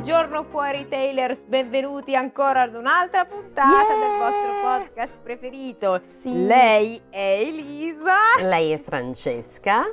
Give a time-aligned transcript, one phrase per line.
[0.00, 3.98] Buongiorno fuori Tailors, benvenuti ancora ad un'altra puntata Yeah!
[3.98, 6.00] del vostro podcast preferito.
[6.20, 6.46] Sì.
[6.46, 9.92] Lei è Elisa, Lei è Francesca,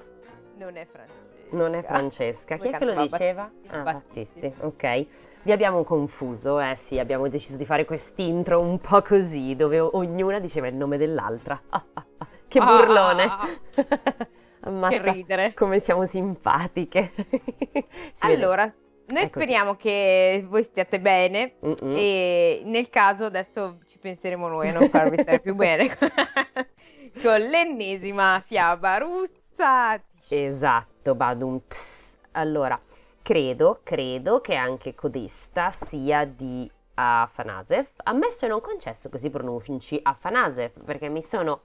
[0.58, 1.56] non è Francesca.
[1.58, 2.58] non è Francesca.
[2.58, 3.50] Chi è che lo diceva?
[3.52, 3.76] Battisti.
[3.76, 4.54] Ah, Battisti.
[4.60, 5.06] Ok.
[5.42, 10.38] Vi abbiamo confuso, eh sì, abbiamo deciso di fare quest'intro un po' così, dove ognuna
[10.38, 11.60] diceva il nome dell'altra.
[11.70, 13.24] Ah, ah, ah, Che Ah, burlone!
[13.24, 14.28] ah, Che
[14.70, 15.54] Ammazza ridere.
[15.56, 17.12] come siamo simpatiche.
[18.14, 18.84] Si vede.
[19.08, 19.28] Noi Eccoci.
[19.28, 21.96] speriamo che voi stiate bene Mm-mm.
[21.96, 25.96] e nel caso adesso ci penseremo noi a non farvi stare più bene
[27.22, 30.02] con l'ennesima fiaba russa.
[30.28, 32.18] Esatto, badum ts.
[32.32, 32.80] Allora,
[33.22, 40.00] credo, credo che anche codesta sia di Afanasev, ammesso e non concesso che si pronunci
[40.02, 41.62] Afanasev, perché mi sono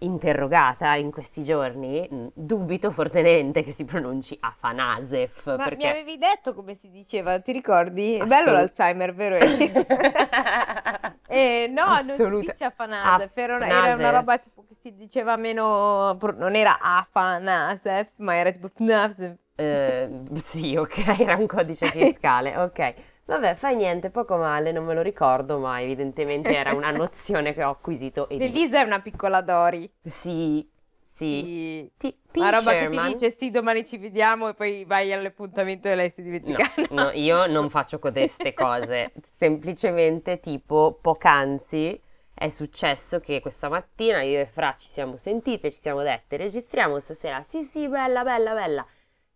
[0.00, 5.88] interrogata in questi giorni, mm, dubito fortemente che si pronunci Afanasev, Ma mi perché...
[5.88, 8.14] avevi detto come si diceva, ti ricordi?
[8.14, 9.36] È bello Assolut- l'Alzheimer, vero?
[11.32, 14.96] Eh, no, non si Assoluta- dice Afanasev, era una, era una roba tipo che si
[14.96, 19.36] diceva meno, non era Afanasev, ma era tipo Fnasev.
[19.54, 20.08] Eh,
[20.42, 22.94] sì, ok, era un codice fiscale, ok.
[23.30, 27.62] Vabbè, fai niente, poco male, non me lo ricordo, ma evidentemente era una nozione che
[27.62, 29.90] ho acquisito e Elisa è una piccola Dori.
[30.04, 30.68] Sì,
[31.06, 31.40] sì.
[31.42, 31.90] Sì.
[31.96, 33.12] Ti- Una roba che ti Sherman?
[33.12, 36.64] dice sì, domani ci vediamo e poi vai all'appuntamento e lei si dimentica.
[36.88, 42.00] No, no, io non faccio codeste cose, semplicemente tipo poc'anzi
[42.34, 46.98] è successo che questa mattina io e Fra ci siamo sentite, ci siamo dette registriamo
[46.98, 48.86] stasera, sì sì bella bella bella,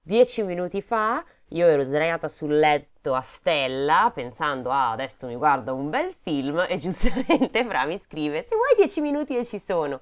[0.00, 1.22] dieci minuti fa
[1.54, 6.64] io ero sdraiata sul letto a stella pensando ah adesso mi guardo un bel film
[6.68, 10.00] e giustamente Fra mi scrive se vuoi dieci minuti io ci sono.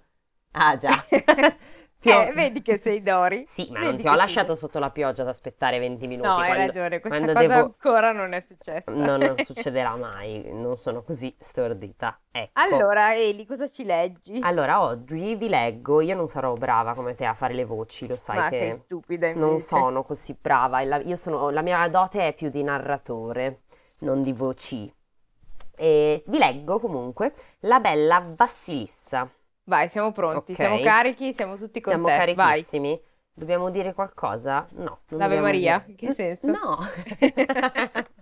[0.53, 0.91] Ah già.
[2.03, 3.45] Ti ho- Eh, vedi che sei Dori.
[3.47, 6.27] Sì, ma Vedi non ti ho lasciato sei- sotto la pioggia ad aspettare 20 minuti.
[6.27, 8.90] No, hai quando- ragione, questa cosa devo- ancora non è successa.
[8.90, 12.18] No, non succederà mai, non sono così stordita.
[12.33, 12.51] Ecco.
[12.61, 14.41] Allora, Eli, cosa ci leggi?
[14.42, 18.17] Allora, oggi vi leggo, io non sarò brava come te a fare le voci, lo
[18.17, 19.64] sai Ma che sei stupida non invece.
[19.64, 20.83] sono così brava.
[20.83, 23.61] La, io sono, la mia dote è più di narratore,
[23.98, 24.92] non di voci.
[25.77, 29.30] E vi leggo comunque La bella Vassilissa.
[29.64, 30.58] Vai, siamo pronti, Ok.
[30.58, 32.17] siamo carichi, siamo tutti con Siamo te.
[32.17, 32.34] Vai.
[32.34, 33.00] carichissimi.
[33.34, 34.67] Dobbiamo dire qualcosa?
[34.73, 34.83] No.
[34.83, 35.78] non L'Ave dobbiamo Maria?
[35.86, 36.46] dire- In che senso?
[36.50, 36.78] No.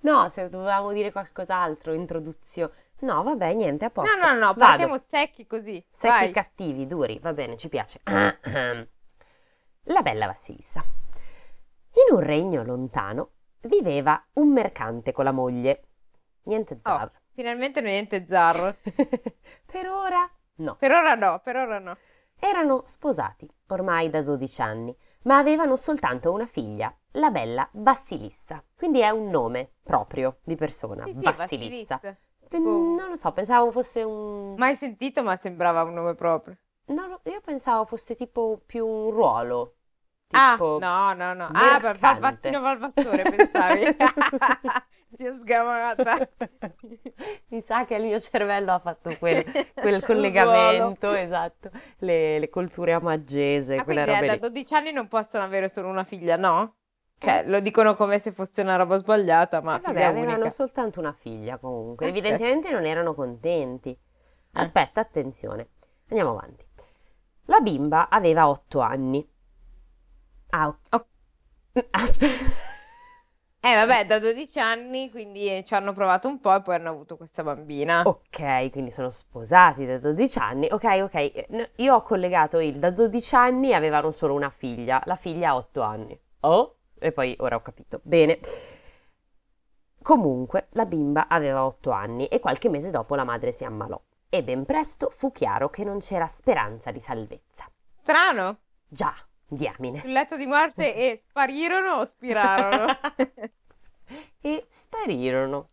[0.00, 2.72] No, se dovevamo dire qualcos'altro, introduzione.
[3.00, 4.16] No, vabbè, niente, a posto.
[4.16, 4.58] No, no, no, Vado.
[4.60, 5.84] partiamo secchi così.
[5.90, 6.30] Secchi Vai.
[6.32, 8.00] cattivi, duri, va bene, ci piace.
[9.90, 10.82] La bella Vassilissa.
[12.08, 13.30] In un regno lontano
[13.62, 15.82] viveva un mercante con la moglie.
[16.44, 17.10] Niente Oh, zar.
[17.38, 18.74] Finalmente niente zarro.
[18.82, 20.74] Per ora no.
[20.74, 21.96] Per ora no, per ora no.
[22.36, 28.60] Erano sposati ormai da 12 anni, ma avevano soltanto una figlia, la bella Vassilissa.
[28.76, 32.00] Quindi è un nome proprio di persona, Sì, sì, Vassilissa.
[32.02, 32.18] Vassilissa.
[32.48, 32.62] Pen-
[32.94, 34.54] Non lo so, pensavo fosse un...
[34.56, 36.56] Mai sentito, ma sembrava un nome proprio.
[36.86, 39.74] No, io pensavo fosse tipo più un ruolo.
[40.32, 40.78] Ah, Tipo...
[40.80, 41.44] no, no, no.
[41.52, 42.50] Ah, per mercante.
[42.50, 43.96] Valvassino Valvassore, pensavi?
[45.16, 46.28] Ti ho sgamata.
[47.48, 49.42] Mi sa che il mio cervello ha fatto quel,
[49.74, 51.70] quel collegamento, esatto.
[51.98, 54.52] Le, le culture amaggese, Ah, quelle quindi eh, robe da lì.
[54.52, 56.74] 12 anni non possono avere solo una figlia, no?
[57.18, 60.50] Cioè, lo dicono come se fosse una roba sbagliata, ma Eh, vabbè, figlia avevano unica.
[60.50, 62.06] soltanto una figlia comunque.
[62.06, 62.12] Ok.
[62.12, 63.98] Evidentemente non erano contenti.
[64.52, 65.68] Aspetta, attenzione.
[66.08, 66.64] Andiamo avanti.
[67.46, 69.26] La bimba aveva otto anni.
[70.50, 70.76] Ah, ok.
[70.90, 71.06] Oh.
[71.90, 72.66] Aspetta.
[73.60, 76.90] Eh, vabbè, da 12 anni, quindi eh, ci hanno provato un po' e poi hanno
[76.90, 78.02] avuto questa bambina.
[78.06, 80.68] Ok, quindi sono sposati da 12 anni.
[80.70, 81.14] Ok, ok.
[81.14, 85.02] eh, Io ho collegato il da 12 anni avevano solo una figlia.
[85.06, 86.18] La figlia ha 8 anni.
[86.40, 86.76] Oh?
[86.98, 88.00] E poi ora ho capito.
[88.02, 88.38] Bene.
[90.02, 94.00] Comunque, la bimba aveva 8 anni e qualche mese dopo la madre si ammalò.
[94.28, 97.70] E ben presto fu chiaro che non c'era speranza di salvezza.
[98.02, 98.58] Strano,
[98.88, 99.14] Già,
[99.48, 100.00] diamine.
[100.00, 102.86] sul letto di morte e sparirono o spirarono?
[104.40, 105.70] e sparirono.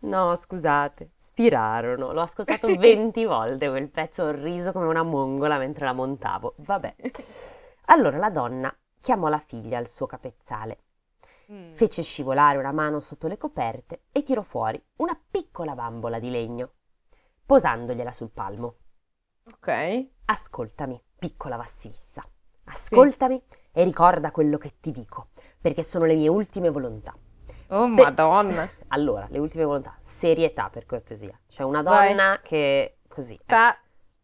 [0.00, 2.12] No, scusate, spirarono.
[2.12, 6.54] L'ho ascoltato 20 volte quel pezzo, ho riso come una mongola mentre la montavo.
[6.58, 6.94] Vabbè.
[7.86, 10.78] Allora la donna chiamò la figlia al suo capezzale,
[11.52, 11.74] Mm.
[11.74, 16.72] fece scivolare una mano sotto le coperte e tirò fuori una piccola bambola di legno,
[17.44, 18.76] posandogliela sul palmo.
[19.52, 20.08] Ok.
[20.24, 22.26] Ascoltami, piccola Vassilissa.
[22.66, 25.28] Ascoltami e ricorda quello che ti dico,
[25.60, 27.14] perché sono le mie ultime volontà.
[27.68, 28.68] Oh, Beh, madonna.
[28.88, 31.36] Allora, le ultime volontà, serietà per cortesia.
[31.48, 32.08] C'è una Vai.
[32.10, 33.76] donna che così eh, Sta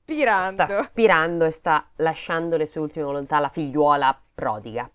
[0.03, 0.65] spirando.
[0.65, 4.89] sta spirando e sta lasciando le sue ultime volontà alla figliuola prodiga.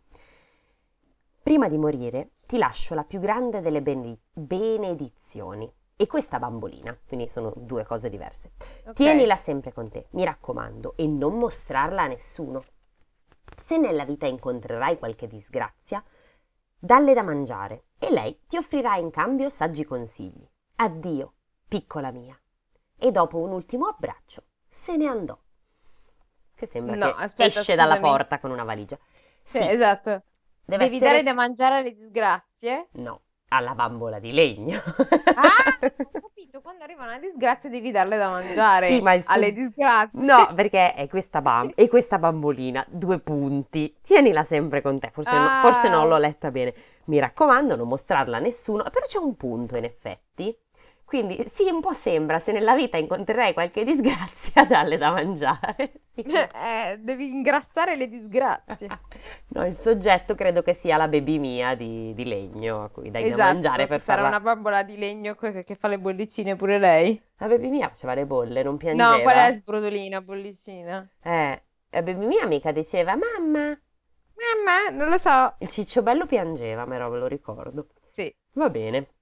[1.44, 5.71] Prima di morire, ti lascio la più grande delle bene- benedizioni.
[5.97, 8.51] E questa bambolina, quindi sono due cose diverse.
[8.86, 8.94] Ok.
[8.94, 12.63] Tienila sempre con te, mi raccomando, e non mostrarla a nessuno.
[13.56, 16.04] Se nella vita incontrerai qualche disgrazia,
[16.78, 20.48] dalle da mangiare e lei ti offrirà in cambio saggi consigli.
[20.75, 21.34] Addio,
[21.68, 22.40] piccola mia.
[22.98, 25.38] E dopo un ultimo abbraccio se ne andò.
[26.54, 28.18] Che sembra No, che aspetta, esce dalla scusami.
[28.18, 28.98] porta con una valigia.
[29.42, 30.24] Sì, Sì, esatto.
[30.63, 31.12] deve Devi essere...
[31.12, 32.90] dare da mangiare alle disgrazie?
[32.94, 34.81] No, alla bambola di legno.
[35.36, 39.33] Ah, ho capito, quando arriva una disgrazia devi darle da mangiare Sì, ma il suo-
[39.33, 40.19] alle disgrazie.
[40.21, 43.95] No, perché è questa, bam- e questa bambolina, due punti.
[44.01, 45.62] Tienila sempre con te, forse, no- Ah.
[45.62, 46.74] forse non l'ho letta bene.
[47.06, 50.57] Mi raccomando, non mostrarla a nessuno, però c'è un punto in effetti.
[51.16, 55.92] Quindi sì, un po' sembra, se nella vita incontrerai qualche disgrazia, dalle da mangiare.
[56.14, 56.24] Sì.
[56.24, 58.88] Eh, devi ingrassare le disgrazie.
[59.48, 63.24] No, il soggetto credo che sia la baby mia di, di legno a cui dai
[63.24, 64.28] da Esatto, mangiare per sarà farla...
[64.28, 67.22] una bambola di legno que- che fa le bollicine pure lei.
[67.38, 69.16] La baby mia faceva le bolle, non piangeva.
[69.18, 71.10] No, quella è sbrodolina, bollicina.
[71.24, 73.78] Eh, la baby mia mica diceva, mamma,
[74.38, 75.56] Mamma, non lo so.
[75.60, 77.88] il cicciobello piangeva, però ve lo ricordo.
[78.16, 78.34] Sì.
[78.54, 79.15] Va bene.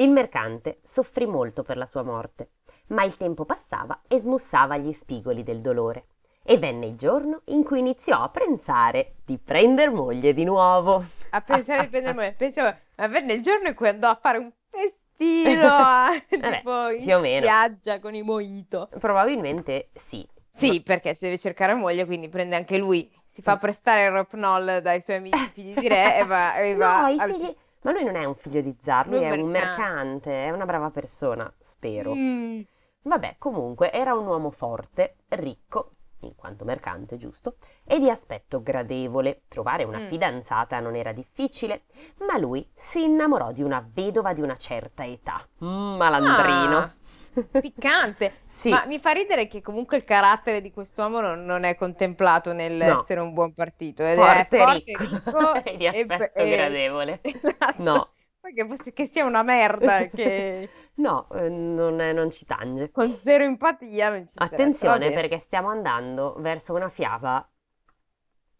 [0.00, 2.52] Il mercante soffrì molto per la sua morte,
[2.88, 6.06] ma il tempo passava e smussava gli spigoli del dolore.
[6.42, 11.04] E venne il giorno in cui iniziò a pensare di prender moglie di nuovo.
[11.30, 12.32] A pensare di prendere moglie.
[12.32, 17.02] Pensavo, ma venne il giorno in cui andò a fare un festino a- tipo in
[17.04, 17.40] più o meno.
[17.46, 18.88] spiaggia con i mojito.
[18.98, 20.26] Probabilmente sì.
[20.50, 23.08] Sì, perché se deve cercare moglie, quindi prende anche lui.
[23.28, 27.00] Si fa prestare il Ropnol dai suoi amici figli di re e va, e va
[27.02, 27.56] No, i al- figli...
[27.82, 30.66] Ma lui non è un figlio di zar, lui Lui è un mercante, è una
[30.66, 32.14] brava persona, spero.
[32.14, 32.60] Mm.
[33.02, 39.42] Vabbè, comunque era un uomo forte, ricco, in quanto mercante, giusto, e di aspetto gradevole.
[39.48, 40.06] Trovare una Mm.
[40.08, 41.84] fidanzata non era difficile,
[42.26, 45.42] ma lui si innamorò di una vedova di una certa età.
[45.64, 46.76] Mm, malandrino.
[46.76, 46.94] Ah,
[47.60, 48.32] Piccante.
[48.46, 52.52] Sì, Ma mi fa ridere che comunque il carattere di quest'uomo non, non è contemplato
[52.52, 54.04] nell'essere un buon partito.
[54.04, 57.20] Ed forte, è forte, ricco, ricco e di aspetto e- gradevole.
[57.22, 57.82] Esatto.
[57.82, 58.10] No,
[58.54, 62.90] che, fosse- che sia una merda, che no, eh, non, è- non ci tange.
[62.90, 67.46] con zero empatia non ci Attenzione perché stiamo andando verso una fiaba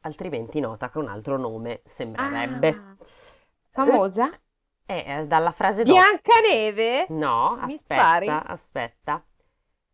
[0.03, 2.69] altrimenti nota con un altro nome sembrerebbe.
[2.69, 2.97] Ah,
[3.71, 4.31] famosa?
[4.91, 5.97] Eh, eh, dalla frase dopo.
[5.99, 7.07] Biancaneve?
[7.11, 8.29] No, Mi aspetta, spari?
[8.29, 9.25] aspetta.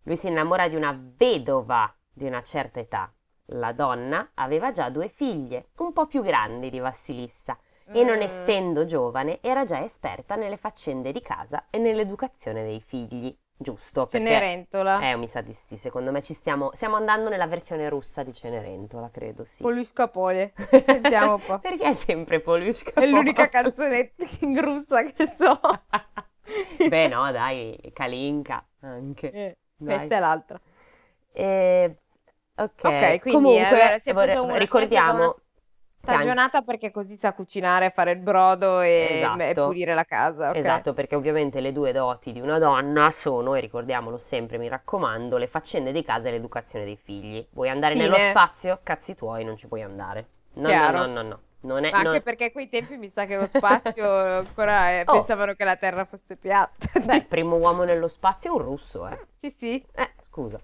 [0.05, 3.13] Lui si innamora di una vedova di una certa età.
[3.51, 7.59] La donna aveva già due figlie, un po' più grandi di Vassilissa,
[7.93, 8.23] e non Mm.
[8.23, 13.37] essendo giovane era già esperta nelle faccende di casa e nell'educazione dei figli.
[13.59, 14.99] Giusto, perché Cenerentola.
[15.11, 18.33] eh, mi sa di sì, secondo me ci stiamo, stiamo andando nella versione russa di
[18.33, 19.63] Cenerentola, credo, sì.
[19.63, 20.53] Polushka Pole.
[20.85, 21.59] Sentiamo un po'.
[21.61, 23.49] Perché è sempre Polushka È l'unica Pol?
[23.49, 25.59] canzonetta in russa che so.
[26.89, 29.31] Beh, no, dai, Kalinka anche.
[29.33, 29.97] Eh, Dai.
[29.97, 30.61] questa è l'altra.
[31.33, 31.97] Eh,
[32.57, 35.35] ok, Ok, quindi, comunque allora, si è preso una- si è ricordiamo preso una che
[35.35, 35.46] anche-
[36.13, 39.43] Stagionata perché così sa cucinare, fare il brodo e, Esatto.
[39.43, 40.51] e pulire la casa.
[40.51, 40.57] ok?
[40.57, 45.37] Esatto, perché ovviamente le due doti di una donna sono, e ricordiamolo sempre, mi raccomando,
[45.37, 47.45] le faccende di casa e l'educazione dei figli.
[47.51, 48.05] Vuoi andare Fine.
[48.09, 48.81] nello spazio?
[48.83, 50.27] Cazzi tuoi, non ci puoi andare.
[50.55, 50.99] No, no, Chiaro.
[50.99, 51.41] no, no, no.
[51.59, 54.09] Non è, Ma anche non- perché a quei tempi mi sa che lo spazio
[54.39, 55.13] ancora eh, Oh.
[55.15, 57.01] pensavano che la Terra fosse piatta.
[57.01, 59.19] Beh, il primo uomo nello spazio è un russo, eh.
[59.41, 59.85] Sì, sì.
[59.95, 60.61] Eh, scusa.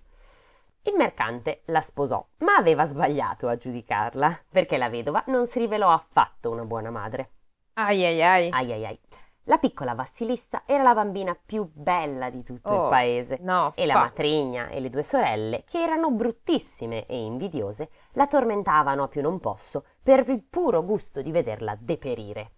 [0.84, 5.90] Il mercante la sposò, ma aveva sbagliato a giudicarla, perché la vedova non si rivelò
[5.90, 7.30] affatto una buona madre.
[7.74, 8.48] Ai ai ai.
[8.50, 9.00] Ai ai ai.
[9.44, 13.38] La piccola Vassilissa era la bambina più bella di tutto Oh, il paese.
[13.42, 19.04] No, E la matrigna e le due sorelle, che erano bruttissime e invidiose, la tormentavano
[19.04, 22.52] a più non posso per il puro gusto di vederla deperire.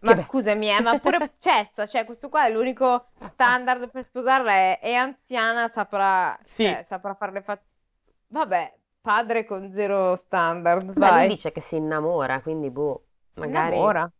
[0.00, 4.80] Ma scusami, eh, ma pure Cessa, cioè questo qua è l'unico standard per sposarla, è,
[4.80, 6.64] è anziana, saprà, Sì.
[6.64, 7.64] cioè, saprà fare le facce.
[8.28, 11.28] Vabbè, padre con zero standard, Beh, lui vai.
[11.28, 13.76] dice che si innamora, quindi boh, magari...
[13.76, 14.12] Innamora.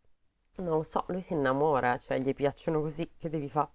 [0.57, 3.69] Non lo so, lui si innamora, cioè gli piacciono così, che devi fare?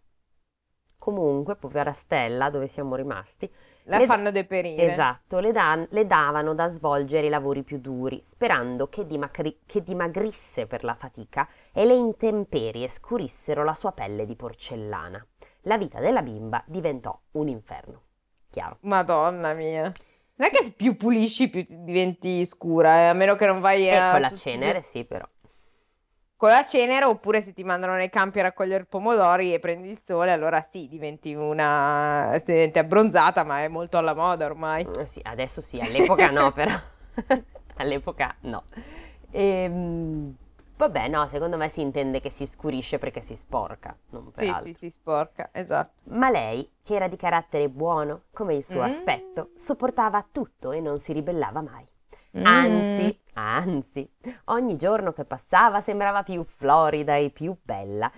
[1.00, 3.50] Comunque, povera Stella, dove siamo rimasti,
[3.84, 4.84] La Le- fanno deperire.
[4.84, 9.82] esatto, le, da- le davano da svolgere i lavori più duri, sperando che, dimacri- che
[9.82, 15.26] dimagrisse per la fatica e le intemperie scurissero la sua pelle di porcellana.
[15.62, 18.02] La vita della bimba diventò un inferno.
[18.50, 18.76] Chiaro.
[18.82, 19.84] Madonna mia.
[20.34, 23.88] Non è che più pulisci più ti diventi scura, eh, a meno che non vai
[23.88, 25.26] E a con la cenere, sì, però.
[26.40, 30.00] Con la cenere, oppure se ti mandano nei campi a raccogliere pomodori e prendi il
[30.02, 32.34] sole, allora sì, diventi una...
[32.42, 34.88] diventi abbronzata, ma è molto alla moda ormai.
[34.98, 36.72] Eh, Sì, adesso sì, all'epoca no, però.
[37.76, 38.64] All'epoca no.
[39.30, 40.34] Ehm,
[40.80, 44.48] Vabbè, no, secondo me si intende che si scurisce perché si sporca, non per Sì,
[44.48, 44.72] altro.
[44.72, 46.00] sì, si sporca, esatto.
[46.10, 48.82] Ma lei, che era di carattere buono, come il suo Mm.
[48.82, 51.89] aspetto, sopportava tutto e non si ribellava mai.
[52.34, 52.42] Mm.
[52.42, 54.10] Anzi, anzi,
[54.46, 58.10] ogni giorno che passava sembrava più florida e più bella,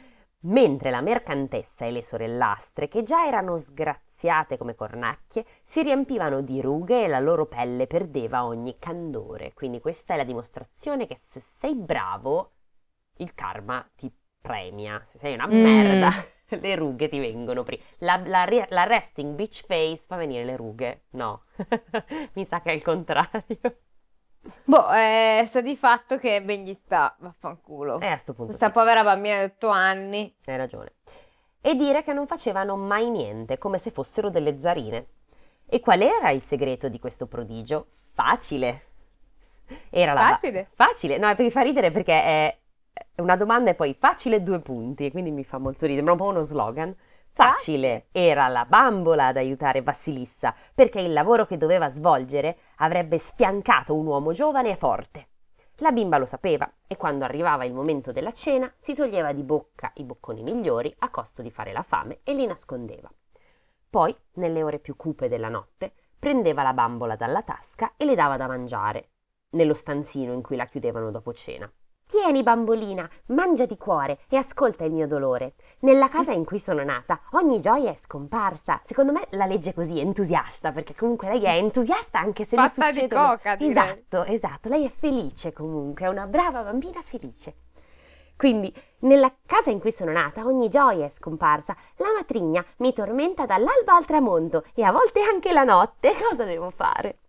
[0.45, 6.61] mentre la mercantessa e le sorellastre, che già erano sgraziate come cornacchie, si riempivano di
[6.61, 9.53] rughe e la loro pelle perdeva ogni candore.
[9.55, 12.53] Quindi questa è la dimostrazione che se sei bravo,
[13.19, 15.01] il karma ti premia.
[15.05, 15.55] Se sei una Mm.
[15.63, 16.11] merda,
[16.49, 17.83] le rughe ti vengono prima.
[17.99, 21.05] La, la la resting beach face fa venire le rughe?
[21.11, 21.45] No,
[22.35, 23.59] mi sa che è il contrario.
[24.65, 28.01] Boh, eh, sta di fatto che ben gli sta, vaffanculo.
[28.01, 30.35] E a sto punto Questa sì, povera bambina di 8 anni.
[30.47, 30.95] hai ragione.
[31.61, 35.07] E dire che non facevano mai niente, come se fossero delle zarine.
[35.67, 37.87] E qual era il segreto di questo prodigio?
[38.13, 38.87] Facile.
[39.91, 40.69] Era la ba- Facile.
[40.75, 42.59] Facile, no, mi fa ridere perché è
[43.17, 46.27] una domanda e poi facile due punti, quindi mi fa molto ridere, ma un po'
[46.27, 46.95] uno slogan.
[47.35, 53.95] Facile era la bambola ad aiutare Vassilissa, perché il lavoro che doveva svolgere avrebbe sfiancato
[53.95, 55.29] un uomo giovane e forte.
[55.77, 59.91] La bimba lo sapeva e quando arrivava il momento della cena si toglieva di bocca
[59.95, 63.11] i bocconi migliori a costo di fare la fame e li nascondeva.
[63.89, 68.37] Poi, nelle ore più cupe della notte, prendeva la bambola dalla tasca e le dava
[68.37, 69.09] da mangiare,
[69.51, 71.71] nello stanzino in cui la chiudevano dopo cena.
[72.13, 75.55] Tieni, bambolina, mangia di cuore e ascolta il mio dolore.
[75.79, 78.83] Nella casa in cui sono nata ogni gioia è scomparsa.
[78.85, 82.91] Secondo me la legge così, entusiasta, perché comunque lei è entusiasta anche se le Fatta
[82.91, 83.29] di succedono...
[83.29, 83.71] coca, direi.
[83.71, 87.55] Esatto, esatto, lei è felice comunque, è una brava bambina felice.
[88.37, 91.75] Quindi, nella casa in cui sono nata ogni gioia è scomparsa.
[91.97, 96.13] La matrigna mi tormenta dall'alba al tramonto e a volte anche la notte.
[96.29, 97.21] Cosa devo fare?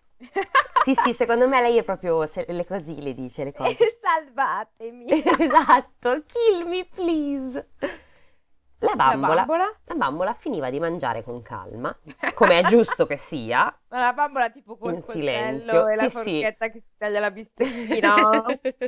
[0.83, 3.77] Sì, sì, secondo me lei è proprio se- le così le dice le cose.
[4.01, 5.05] Salvatemi.
[5.09, 7.69] esatto, kill me please.
[8.79, 9.79] La La bambola, bambola?
[9.85, 11.97] la bambola finiva di mangiare con calma,
[12.33, 13.63] come è giusto che sia.
[13.87, 15.87] Ma la bambola tipo col In coltello silenzio.
[15.87, 16.15] e la Sì, sì.
[16.41, 18.43] forchetta che si taglia la bistecchina.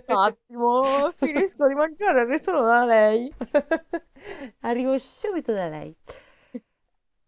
[0.08, 3.34] Un attimo, finisco di mangiare che sono da lei.
[4.62, 5.96] Arrivo subito da lei.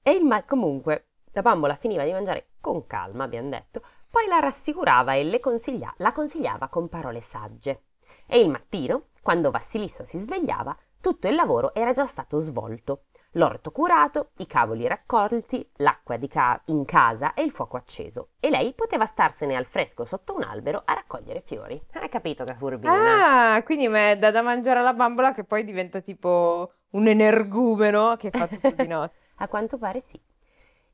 [0.03, 4.39] E il ma- comunque, la bambola finiva di mangiare con calma, abbiamo detto, poi la
[4.39, 7.83] rassicurava e le consiglia- la consigliava con parole sagge.
[8.25, 13.03] E il mattino, quando Vassilissa si svegliava, tutto il lavoro era già stato svolto.
[13.31, 18.29] L'orto curato, i cavoli raccolti, l'acqua di ca- in casa e il fuoco acceso.
[18.39, 21.79] E lei poteva starsene al fresco sotto un albero a raccogliere fiori.
[21.93, 23.53] Hai capito che furbina?
[23.55, 28.31] Ah, quindi me dà da mangiare alla bambola che poi diventa tipo un energumeno che
[28.31, 29.15] fa tutto di notte.
[29.35, 30.19] A quanto pare sì.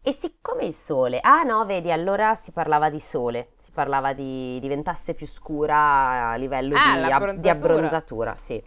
[0.06, 4.60] E siccome il sole, ah no, vedi, allora si parlava di sole, si parlava di
[4.60, 8.62] diventasse più scura a livello Ah, di, ab- di abbronzatura, sì.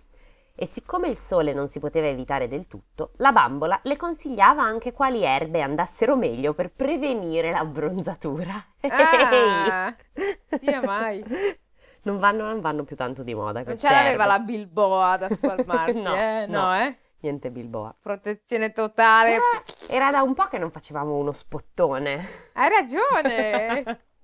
[0.58, 4.92] E siccome il sole non si poteva evitare del tutto, la bambola le consigliava anche
[4.94, 8.54] quali erbe andassero meglio per prevenire l'abbronzatura.
[8.80, 9.94] Ah,
[10.58, 11.22] sia mai.
[12.04, 14.24] Non vanno, non vanno più tanto di moda Non ce l'aveva erbe.
[14.26, 16.46] la Bilboa da spalmarsi, No, eh?
[16.48, 16.60] no.
[16.60, 16.96] No, eh?
[17.20, 17.94] Niente Bilboa.
[18.00, 19.36] Protezione totale.
[19.36, 19.40] Eh,
[19.94, 22.50] era da un po' che non facevamo uno spottone.
[22.54, 24.00] Hai ragione.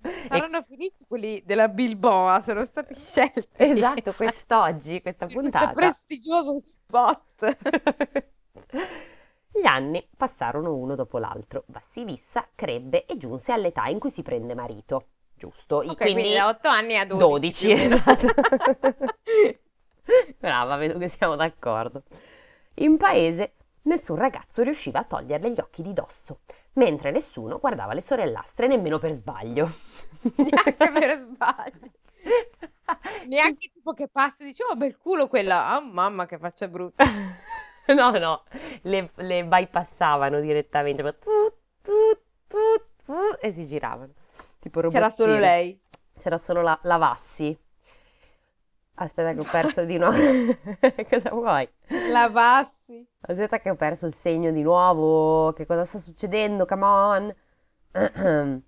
[0.00, 3.48] E- Saranno felici quelli della Bilboa, sono stati scelti.
[3.56, 5.74] Esatto, quest'oggi, questa Per questo puntata.
[5.74, 7.56] prestigioso spot.
[9.50, 11.64] Gli anni passarono uno dopo l'altro.
[11.66, 15.06] Vassilissa crebbe e giunse all'età in cui si prende marito.
[15.34, 15.82] Giusto?
[15.82, 17.18] I- Ok, quindi, quindi da 8 anni a 12.
[17.18, 17.94] 12, più o meno.
[17.96, 18.26] esatto.
[20.38, 22.04] Brava, vedo che siamo d'accordo.
[22.80, 26.40] In paese nessun ragazzo riusciva a toglierle gli occhi di dosso,
[26.74, 29.68] mentre nessuno guardava le sorellastre nemmeno per sbaglio.
[30.36, 31.90] Neanche per sbaglio.
[33.26, 35.76] Neanche tipo che passa e dice, oh bel culo quella.
[35.76, 37.04] Oh mamma che faccia brutta.
[37.88, 38.42] No, no,
[38.82, 44.12] le, le bypassavano direttamente, ma tut, tut, tut, e si giravano.
[44.58, 45.80] Tipo C'era solo lei.
[46.18, 47.58] C'era solo la, la Vassi.
[49.00, 50.16] Aspetta che ho perso di nuovo.
[51.08, 51.68] Cosa vuoi?
[52.10, 53.06] La Vassi.
[53.20, 55.52] Aspetta che ho perso il segno di nuovo.
[55.52, 56.64] Che cosa sta succedendo?
[56.66, 57.34] Come on.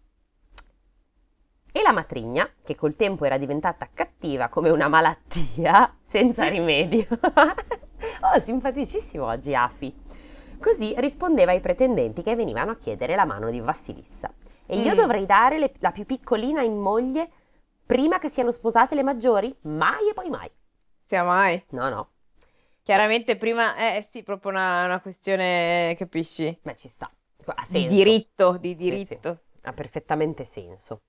[1.72, 7.06] E la matrigna, che col tempo era diventata cattiva come una malattia, senza rimedio.
[7.22, 9.94] oh, simpaticissimo oggi, Afi.
[10.60, 14.32] Così rispondeva ai pretendenti che venivano a chiedere la mano di Vassilissa.
[14.66, 14.96] E io Mm.
[14.96, 17.30] dovrei dare le- la più piccolina in moglie
[17.90, 19.54] prima che siano sposate le maggiori?
[19.62, 20.50] Mai e poi mai.
[21.04, 21.62] Sia mai.
[21.70, 22.10] No, no,
[22.82, 26.58] Chiaramente prima, eh sì, proprio una, una questione, capisci?
[26.62, 27.10] ma ci sta.
[27.46, 27.86] Ha Di senso.
[27.86, 29.44] diritto, di Sì, diritto.
[29.62, 31.02] ha perfettamente senso.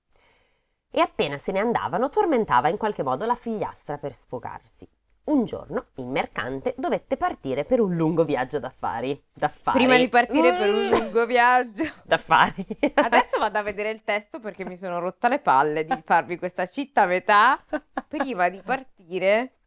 [0.90, 4.88] E appena se ne andavano, tormentava in qualche modo la figliastra per sfogarsi.
[5.24, 9.22] Un giorno il mercante dovette partire per un lungo viaggio d'affari.
[9.32, 9.78] D'affari.
[9.78, 11.84] Prima di partire per un lungo viaggio.
[12.02, 12.66] D'affari.
[12.94, 16.66] Adesso vado a vedere il testo perché mi sono rotta le palle di farvi questa
[16.66, 17.64] città a metà.
[18.08, 19.58] Prima di partire,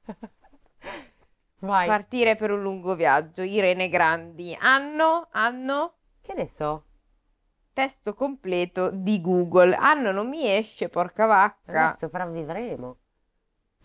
[1.60, 1.88] Vai.
[1.88, 3.42] partire per un lungo viaggio.
[3.42, 4.56] Irene Grandi.
[4.60, 6.84] Anno, anno, Che ne so?
[7.72, 9.74] testo completo di Google.
[9.76, 11.86] Anno non mi esce, porca vacca.
[11.88, 12.98] Adesso sopravvivremo.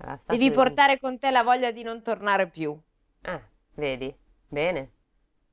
[0.02, 2.78] Era stato Devi il- portare con te la voglia di non tornare più.
[3.22, 3.40] Ah,
[3.74, 4.14] vedi?
[4.48, 4.90] Bene.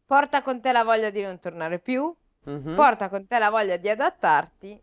[0.05, 2.13] Porta con te la voglia di non tornare più.
[2.45, 2.75] Mhm.
[2.75, 4.81] Porta con te la voglia di adattarti.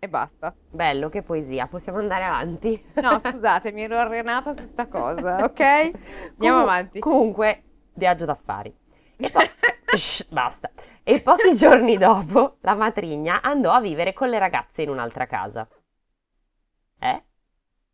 [0.00, 0.52] E basta.
[0.68, 1.68] Bello, che poesia.
[1.68, 2.84] Possiamo andare avanti.
[2.94, 5.60] No, scusate, mi ero arenata su sta cosa, ok?
[5.60, 6.98] Andiamo Comu- avanti.
[6.98, 7.62] Comunque,
[7.94, 8.74] viaggio d'affari.
[9.16, 9.48] E poi...
[9.96, 10.70] Shh, basta.
[11.04, 15.68] E pochi giorni dopo, la matrigna andò a vivere con le ragazze in un'altra casa.
[16.98, 17.22] Eh?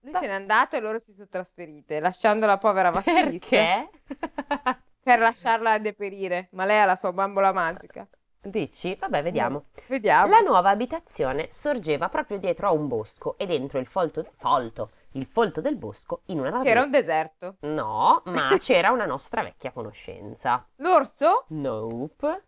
[0.01, 3.91] Lui se n'è andato e loro si sono trasferite, lasciando la povera Vassilissa Perché?
[5.03, 6.49] per lasciarla deperire.
[6.53, 8.07] Ma lei ha la sua bambola magica.
[8.41, 8.95] Dici?
[8.95, 9.65] Vabbè, vediamo.
[9.89, 10.29] Vediamo.
[10.29, 15.27] La nuova abitazione sorgeva proprio dietro a un bosco e dentro il folto, folto, il
[15.27, 16.85] folto del bosco in una C'era radura.
[16.85, 17.57] un deserto.
[17.61, 20.65] No, ma c'era una nostra vecchia conoscenza.
[20.77, 21.45] L'orso?
[21.49, 22.45] Nope.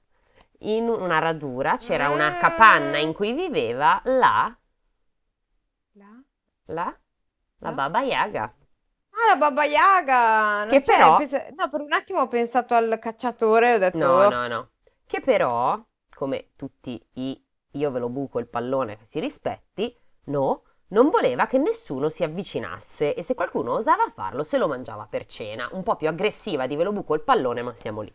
[0.60, 2.38] In una radura c'era una Ah.
[2.38, 4.54] capanna in cui viveva la,
[5.94, 6.22] La-
[6.66, 6.98] la,
[7.68, 7.72] la.
[7.72, 8.42] Baba Yaga.
[9.12, 10.58] Ah, la Baba Yaga!
[10.64, 13.98] Non Che c'è, però- pensa- No, per un attimo ho pensato al cacciatore, ho detto...
[13.98, 14.68] No, no, no.
[15.06, 15.78] Che però,
[16.14, 21.46] come tutti i io ve lo buco il pallone che si rispetti, no, non voleva
[21.46, 25.68] che nessuno si avvicinasse e se qualcuno osava farlo se lo mangiava per cena.
[25.72, 28.12] Un po' più aggressiva di ve lo buco il pallone, ma siamo lì.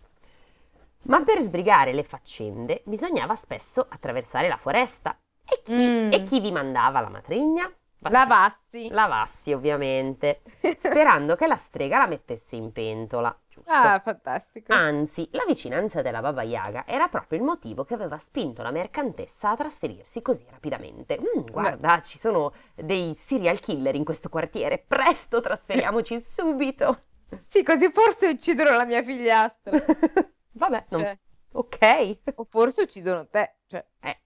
[1.03, 5.17] Ma per sbrigare le faccende bisognava spesso attraversare la foresta.
[5.47, 6.11] E chi, Mm.
[6.11, 7.71] e chi vi mandava la matrigna?
[8.09, 8.89] La Vassi.
[8.89, 10.41] La Vassi, ovviamente,
[10.77, 13.35] sperando che la strega la mettesse in pentola.
[13.47, 13.71] Giusto.
[13.71, 14.73] Ah, fantastico.
[14.73, 19.51] Anzi, la vicinanza della Baba Yaga era proprio il motivo che aveva spinto la mercantessa
[19.51, 21.17] a trasferirsi così rapidamente.
[21.19, 24.83] Mm, guarda, ci sono dei serial killer in questo quartiere.
[24.85, 27.03] Presto, trasferiamoci subito.
[27.47, 29.71] Sì, così forse uccidono la mia figliastra.
[30.51, 31.17] Vabbè, non- Cioè,
[31.57, 32.17] ok.
[32.35, 33.55] o forse uccidono te.
[33.67, 34.19] Cioè, Eh,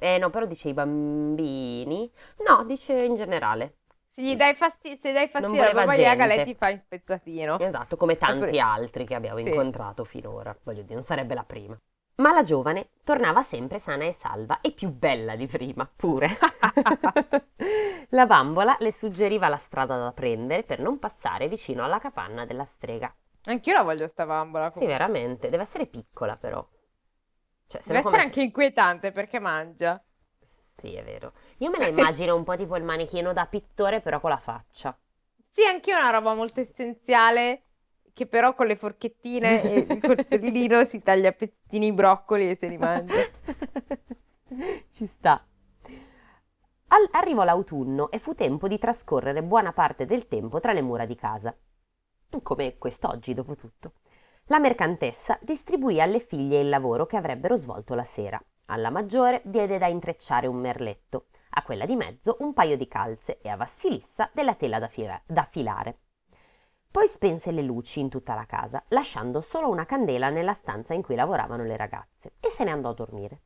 [0.00, 2.10] eh, no, però dice i bambini.
[2.46, 3.76] No, dice in generale.
[4.08, 6.36] se gli dai fastidio, se dai fastidio alla voleva Baba Yaga, gente.
[6.36, 7.58] lei ti fa in spezzatino.
[7.58, 9.48] Esatto, come tanti Oppure- altri che abbiamo Sì.
[9.48, 10.56] incontrato finora.
[10.62, 11.76] Voglio dire, non sarebbe la prima.
[12.16, 16.28] Ma la giovane tornava sempre sana e salva e più bella di prima, pure.
[18.10, 22.64] la bambola le suggeriva la strada da prendere per non passare vicino alla capanna della
[22.64, 23.12] strega.
[23.46, 24.70] Anch'io la voglio sta bambola.
[24.70, 24.98] Sì, comunque.
[24.98, 26.64] veramente, deve essere piccola però.
[27.74, 30.02] Cioè, se Deve essere come anche inquietante perché mangia.
[30.76, 31.32] Sì, è vero.
[31.58, 34.96] Io me la immagino un po' tipo il manichino da pittore, però con la faccia.
[35.50, 37.62] Sì, anch'io ho una roba molto essenziale
[38.12, 42.56] che però con le forchettine e il coltellino si taglia a pezzini i broccoli e
[42.56, 43.20] se li mangia.
[44.92, 45.44] Ci sta.
[46.88, 51.06] Al- arrivò l'autunno e fu tempo di trascorrere buona parte del tempo tra le mura
[51.06, 51.56] di casa.
[52.42, 53.94] Come quest'oggi, dopo tutto.
[54.48, 58.38] La mercantessa distribuì alle figlie il lavoro che avrebbero svolto la sera.
[58.66, 63.40] Alla maggiore diede da intrecciare un merletto, a quella di mezzo un paio di calze
[63.40, 65.98] e a Vassilissa della tela da, fila- da filare.
[66.90, 71.00] Poi spense le luci in tutta la casa, lasciando solo una candela nella stanza in
[71.00, 73.40] cui lavoravano le ragazze, e se ne andò a dormire.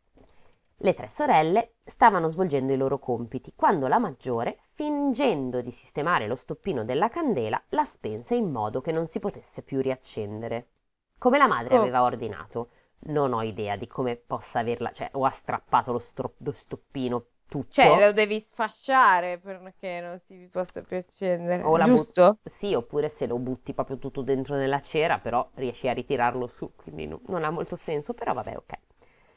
[0.78, 6.34] Le tre sorelle stavano svolgendo i loro compiti quando la maggiore, fingendo di sistemare lo
[6.34, 10.70] stoppino della candela, la spense in modo che non si potesse più riaccendere.
[11.18, 11.80] Come la madre Oh.
[11.80, 12.70] aveva ordinato.
[13.00, 17.24] Non ho idea di come possa averla, cioè, o ha strappato lo, stro- lo stoppino
[17.48, 17.68] tutto.
[17.70, 21.62] Cioè, lo devi sfasciare perché non si possa più accendere.
[21.62, 22.38] O la but- Giusto?
[22.42, 26.72] Sì, oppure se lo butti proprio tutto dentro nella cera, però riesci a ritirarlo su,
[26.74, 28.72] quindi no- non ha molto senso, però vabbè, ok.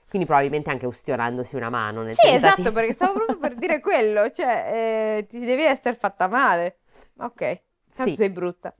[0.09, 2.61] Quindi probabilmente anche ustionandosi una mano nel Sì, tentativo.
[2.61, 4.29] esatto, perché stavo proprio per dire quello.
[4.31, 6.79] Cioè, eh, ti devi essere fatta male.
[7.19, 7.61] Ok,
[7.93, 8.15] tanto Sì.
[8.17, 8.73] sei brutta.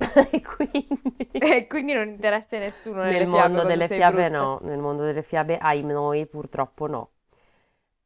[0.30, 0.86] e quindi...
[1.32, 4.38] E quindi non interessa a nessuno Nel fiabe mondo quando delle fiabe brutta.
[4.38, 7.10] no, nel mondo delle fiabe ai noi purtroppo no.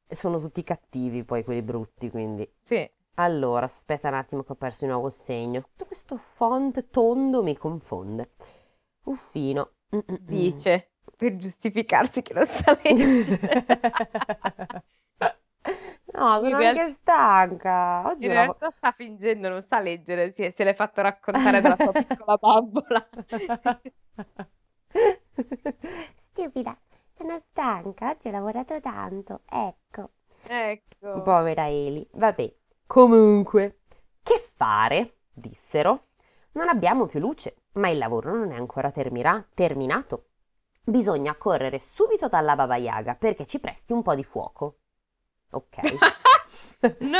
[0.08, 2.48] Sono tutti cattivi poi quelli brutti, quindi.
[2.62, 2.88] Sì.
[3.14, 5.62] Allora, aspetta un attimo che ho perso il nuovo segno.
[5.62, 8.32] Tutto questo font tondo mi confonde.
[9.04, 9.70] Uffino.
[9.94, 10.16] Mm, mm, mm.
[10.20, 13.64] Dice, per giustificarsi che non sa leggere.
[16.16, 18.06] No, sono In anche stanca.
[18.06, 21.60] Oggi In una vo- realtà sta fingendo, non sa leggere, si- se l'è fatto raccontare
[21.60, 23.08] dalla sua piccola bambola.
[26.30, 26.76] Stupida,
[27.16, 30.10] sono stanca, oggi ho lavorato tanto, ecco.
[30.46, 31.22] Ecco.
[31.22, 32.06] Povera Eli.
[32.12, 32.54] Vabbè.
[32.86, 33.80] Comunque,
[34.22, 35.18] che fare?
[35.32, 36.08] dissero.
[36.52, 40.26] Non abbiamo più luce, ma il lavoro non è ancora termina- terminato.
[40.84, 44.78] Bisogna correre subito dalla Baba Yaga perché ci presti un po' di fuoco.
[45.54, 45.78] Ok.
[46.98, 47.18] No!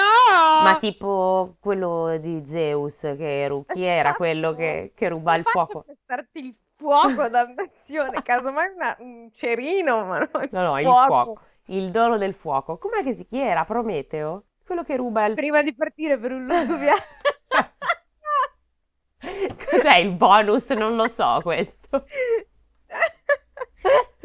[0.62, 4.16] Ma tipo quello di Zeus, che ru- chi era Esatto.
[4.18, 5.78] quello che, che ruba il fuoco?
[5.78, 10.84] a prestarti il fuoco, dannazione, casomai una- un cerino, ma non il No, no, il
[10.84, 11.06] fuoco.
[11.24, 11.40] fuoco.
[11.68, 12.76] Il dono del fuoco.
[12.76, 13.64] Com'è che si chi era?
[13.64, 14.42] Prometeo?
[14.66, 17.02] Quello che ruba il Prima di partire per un lungo viaggio.
[19.70, 20.68] Cos'è il bonus?
[20.70, 22.04] Non lo so questo.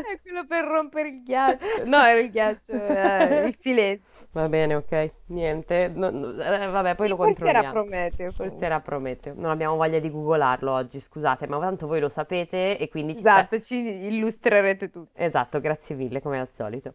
[0.09, 1.85] È quello per rompere il ghiaccio.
[1.85, 4.27] No, era il ghiaccio, era il silenzio.
[4.31, 5.11] Va bene, ok.
[5.27, 5.91] Niente.
[5.93, 7.71] No- no, eh, vabbè, poi lo Forse era controlliamo.
[7.71, 8.31] Prometeo.
[8.31, 9.33] Forse era Prometeo.
[9.35, 13.19] Non abbiamo voglia di googolarlo oggi, scusate, ma tanto voi lo sapete e quindi ci
[13.19, 13.37] sta...
[13.39, 15.11] Esatto, ci illustrerete tutto.
[15.13, 16.93] Esatto, grazie mille, come al solito.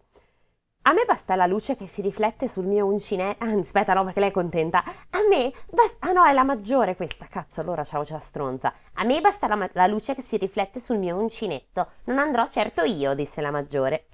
[0.87, 3.43] A me basta la luce che si riflette sul mio uncinetto.
[3.45, 4.85] Ah, aspetta, no, perché lei è contenta.
[4.85, 6.09] A me basta.
[6.09, 7.27] Ah, no, è la maggiore questa.
[7.27, 8.73] Cazzo, allora ciao, la stronza.
[8.95, 11.89] A me basta la, ma- la luce che si riflette sul mio uncinetto.
[12.05, 14.09] Non andrò certo io, disse la maggiore.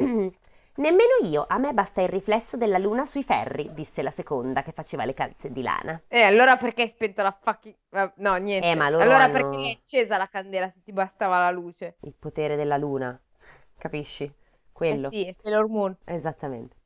[0.76, 1.44] Nemmeno io.
[1.48, 5.12] A me basta il riflesso della luna sui ferri, disse la seconda, che faceva le
[5.12, 6.00] calze di lana.
[6.06, 7.74] E allora perché hai spento la fucking...
[7.90, 8.70] ah, No, niente.
[8.70, 11.96] Eh, ma loro Allora hanno- perché è accesa la candela se ti bastava la luce?
[12.02, 13.20] Il potere della luna.
[13.76, 14.32] Capisci?
[14.80, 15.08] Quello.
[15.08, 15.94] Eh sì, è Sailor Moon.
[16.04, 16.76] Esattamente.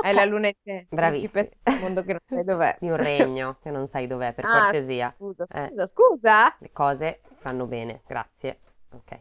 [0.00, 0.86] È la luna in te.
[0.90, 1.46] Bravissima.
[1.64, 2.76] un mondo che non sai dov'è.
[2.80, 5.14] Di un regno che non sai dov'è, per Ah, cortesia.
[5.16, 5.68] Scusa, Eh.
[5.68, 6.56] scusa, scusa.
[6.58, 8.58] Le cose si fanno bene, grazie.
[8.92, 9.20] Ok.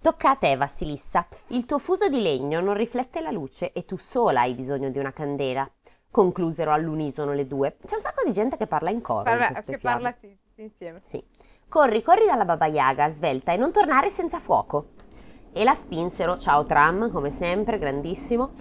[0.00, 1.26] Tocca a te, Vassilissa.
[1.48, 4.98] Il tuo fuso di legno non riflette la luce e tu sola hai bisogno di
[4.98, 5.70] una candela.
[6.10, 7.76] Conclusero all'unisono le due.
[7.84, 10.02] C'è un sacco di gente che parla in coro in Parla, queste che fiabe.
[10.02, 11.00] parla sì, insieme.
[11.02, 11.22] Sì.
[11.68, 14.92] Corri, corri dalla Baba Yaga, svelta, e non tornare senza fuoco.
[15.58, 18.52] E la spinsero, ciao Tram, come sempre, grandissimo.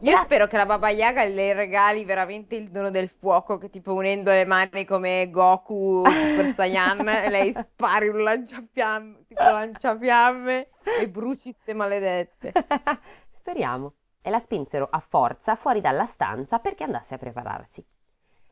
[0.00, 3.70] Io la- spero che la Baba Yaga le regali veramente il dono del fuoco, che
[3.70, 6.98] tipo unendo le mani come Goku Super Saiyan,
[7.32, 10.68] lei spari un lanciafiamme, tipo lanciafiamme
[11.00, 12.52] e bruci ste maledette.
[13.32, 13.94] Speriamo.
[14.20, 17.82] E la spinsero a forza fuori dalla stanza perché andasse a prepararsi.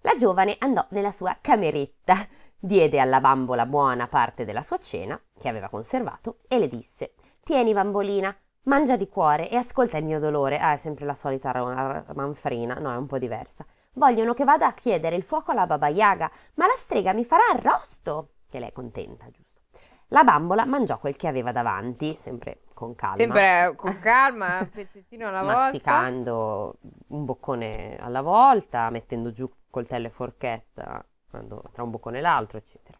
[0.00, 2.16] La giovane andò nella sua cameretta,
[2.58, 7.72] diede alla bambola buona parte della sua cena, che aveva conservato, e le disse: Tieni,
[7.72, 10.58] bambolina, mangia di cuore e ascolta il mio dolore.
[10.58, 13.64] Ah, è sempre la solita manfrina, no, è un po' diversa.
[13.94, 17.42] Vogliono che vada a chiedere il fuoco alla Baba Yaga, ma la strega mi farà
[17.52, 18.34] arrosto.
[18.48, 19.60] Che lei è contenta, giusto?
[20.08, 23.16] La bambola mangiò quel che aveva davanti, sempre con calma.
[23.16, 25.60] Sempre con calma, un pezzettino alla volta.
[25.60, 32.20] masticando un boccone alla volta, mettendo giù coltello e forchetta quando- tra un boccone e
[32.20, 32.98] l'altro, eccetera.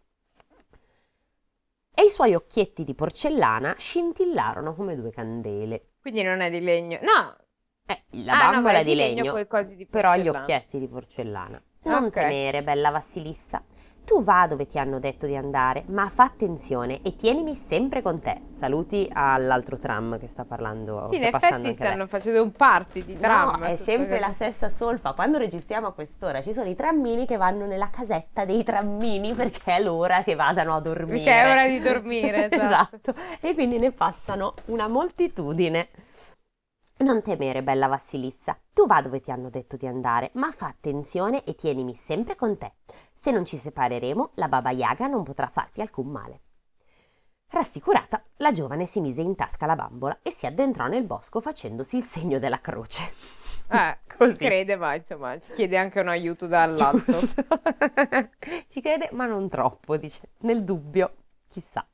[1.94, 5.92] E i suoi occhietti di porcellana scintillarono come due candele.
[6.00, 6.98] Quindi non è di legno.
[7.03, 7.37] No,
[7.87, 9.33] Eh, la Ah, no, bambola ma è di legno legno,
[9.74, 11.62] di però gli occhietti di porcellana.
[11.83, 12.12] Non Ok.
[12.12, 13.62] temere, bella Vassilissa.
[14.05, 18.21] Tu va dove ti hanno detto di andare, ma fa attenzione e tienimi sempre con
[18.21, 18.41] te.
[18.53, 23.05] Saluti all'altro tram che sta parlando, sì, in sta passando effetti stanno facendo un party
[23.05, 23.61] di tram.
[23.61, 25.13] No, è sempre la stessa solfa.
[25.13, 29.77] Quando registriamo a quest'ora ci sono i trammini che vanno nella casetta dei trammini perché
[29.77, 31.25] è l'ora che vadano a dormire.
[31.25, 32.97] Perché è ora di dormire, esatto.
[32.97, 33.15] esatto.
[33.41, 35.89] E quindi ne passano una moltitudine.
[37.01, 38.59] Non temere, bella Vassilissa.
[38.75, 42.59] Tu va dove ti hanno detto di andare, ma fa attenzione e tienimi sempre con
[42.59, 42.75] te.
[43.15, 46.41] Se non ci separeremo, la Baba Yaga non potrà farti alcun male.
[47.49, 51.97] Rassicurata, la giovane si mise in tasca la bambola e si addentrò nel bosco facendosi
[51.97, 53.03] il segno della croce.
[53.71, 54.45] Eh, Così.
[54.45, 57.13] crede, ma insomma, ci chiede anche un aiuto dall'alto.
[58.69, 60.33] Ci crede, ma non troppo, dice.
[60.41, 61.15] Nel dubbio,
[61.49, 61.85] chissà.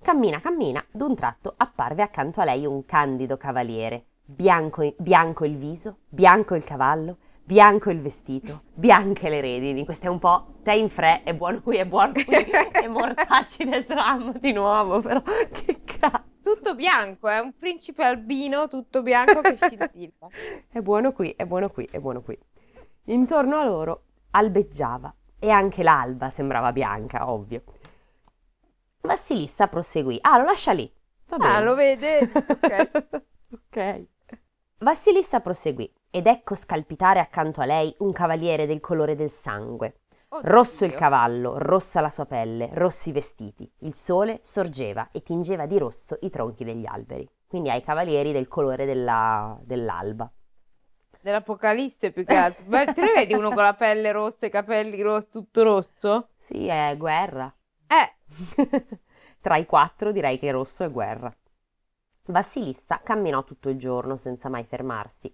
[0.00, 6.00] Cammina, cammina, d'un tratto apparve accanto a lei un candido cavaliere, bianco, bianco il viso,
[6.08, 9.86] bianco il cavallo, bianco il vestito, bianche le redini.
[9.86, 13.64] Questo è un po' te in fre, è buono qui, è buono qui, e mortacci
[13.64, 16.26] del tram di nuovo, però che cazzo.
[16.42, 20.28] Tutto bianco, è un principe albino, tutto bianco che scintilla.
[20.68, 22.38] È buono qui, è buono qui, è buono qui.
[23.06, 27.62] Intorno a loro albeggiava e anche l'alba sembrava bianca, ovvio.
[29.00, 30.18] Vassilissa proseguì.
[30.20, 30.90] Ah, lo lascia lì.
[31.26, 31.54] Va bene.
[31.54, 32.30] Ah, lo vede?
[33.50, 33.70] Ok.
[33.70, 34.06] ok.
[34.80, 40.02] Vassilissa proseguì ed ecco scalpitare accanto a lei un cavaliere del colore del sangue.
[40.28, 40.50] Oddio.
[40.50, 43.68] Rosso il cavallo, rossa la sua pelle, rossi i vestiti.
[43.78, 47.28] Il sole sorgeva e tingeva di rosso i tronchi degli alberi.
[47.48, 50.30] Quindi hai cavalieri del colore della- dell'alba.
[51.20, 52.64] Dell'Apocalisse più che altro.
[52.68, 56.28] Ma te ne vedi uno con la pelle rossa, i capelli rossi, tutto rosso?
[56.36, 57.52] Sì, è guerra.
[57.88, 58.16] Eh,
[59.40, 61.34] Tra i quattro direi che rosso è guerra.
[62.28, 65.32] Vassilissa camminò tutto il giorno senza mai fermarsi,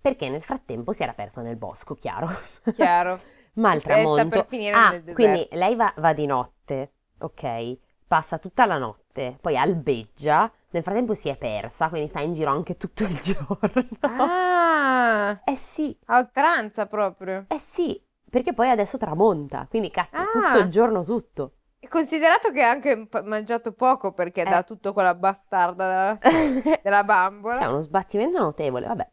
[0.00, 2.28] perché nel frattempo si era persa nel bosco, chiaro.
[2.74, 3.18] chiaro.
[3.58, 4.46] Ma al tramonto...
[4.48, 7.76] finire Ah, quindi lei va, va di notte, ok?
[8.06, 12.50] Passa tutta la notte, poi albeggia, nel frattempo si è persa, quindi sta in giro
[12.50, 13.86] anche tutto il giorno.
[14.00, 17.46] Ah, Eh sì, a oltranza proprio.
[17.48, 20.58] eh sì, perché poi adesso tramonta, quindi cazzo, tutto Ah.
[20.58, 21.54] il giorno tutto.
[21.88, 24.48] Considerato che ha anche p- mangiato poco perché Eh.
[24.50, 27.58] dà tutto quella bastarda della, della bambola.
[27.58, 29.08] C'è uno sbattimento notevole, vabbè.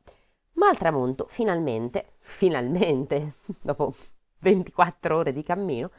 [0.53, 3.93] Ma al tramonto, finalmente, finalmente, dopo
[4.39, 5.91] 24 ore di cammino,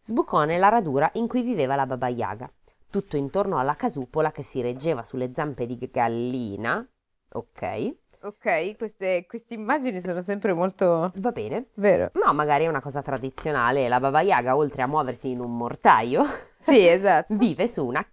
[0.00, 2.50] sbucò nella radura in cui viveva la Baba Yaga,
[2.90, 6.84] tutto intorno alla casupola che si reggeva sulle zampe di gallina.
[7.32, 11.10] Ok, Ok, queste, queste immagini sono sempre molto...
[11.14, 11.68] va bene.
[11.74, 12.10] Vero?
[12.14, 13.88] No, magari è una cosa tradizionale.
[13.88, 16.24] La Baba Yaga, oltre a muoversi in un mortaio,
[16.60, 17.34] Sì, esatto.
[17.34, 18.06] vive su una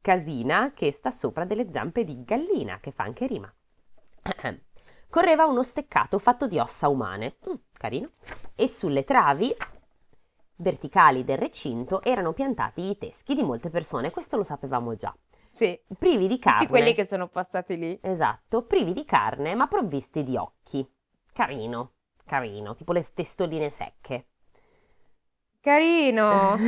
[0.00, 3.52] casina che sta sopra delle zampe di gallina, che fa anche rima.
[5.08, 8.10] Correva uno steccato fatto di ossa umane, Mm, carino,
[8.54, 9.54] e sulle travi
[10.56, 15.14] verticali del recinto erano piantati i teschi di molte persone, questo lo sapevamo già.
[15.52, 16.68] Sì, Privi di tutti carne.
[16.68, 17.98] quelli che sono passati lì.
[18.02, 20.88] Esatto, privi di carne, ma provvisti di occhi.
[21.32, 21.92] Carino,
[22.24, 24.28] carino, tipo le testoline secche.
[25.60, 26.56] Carino!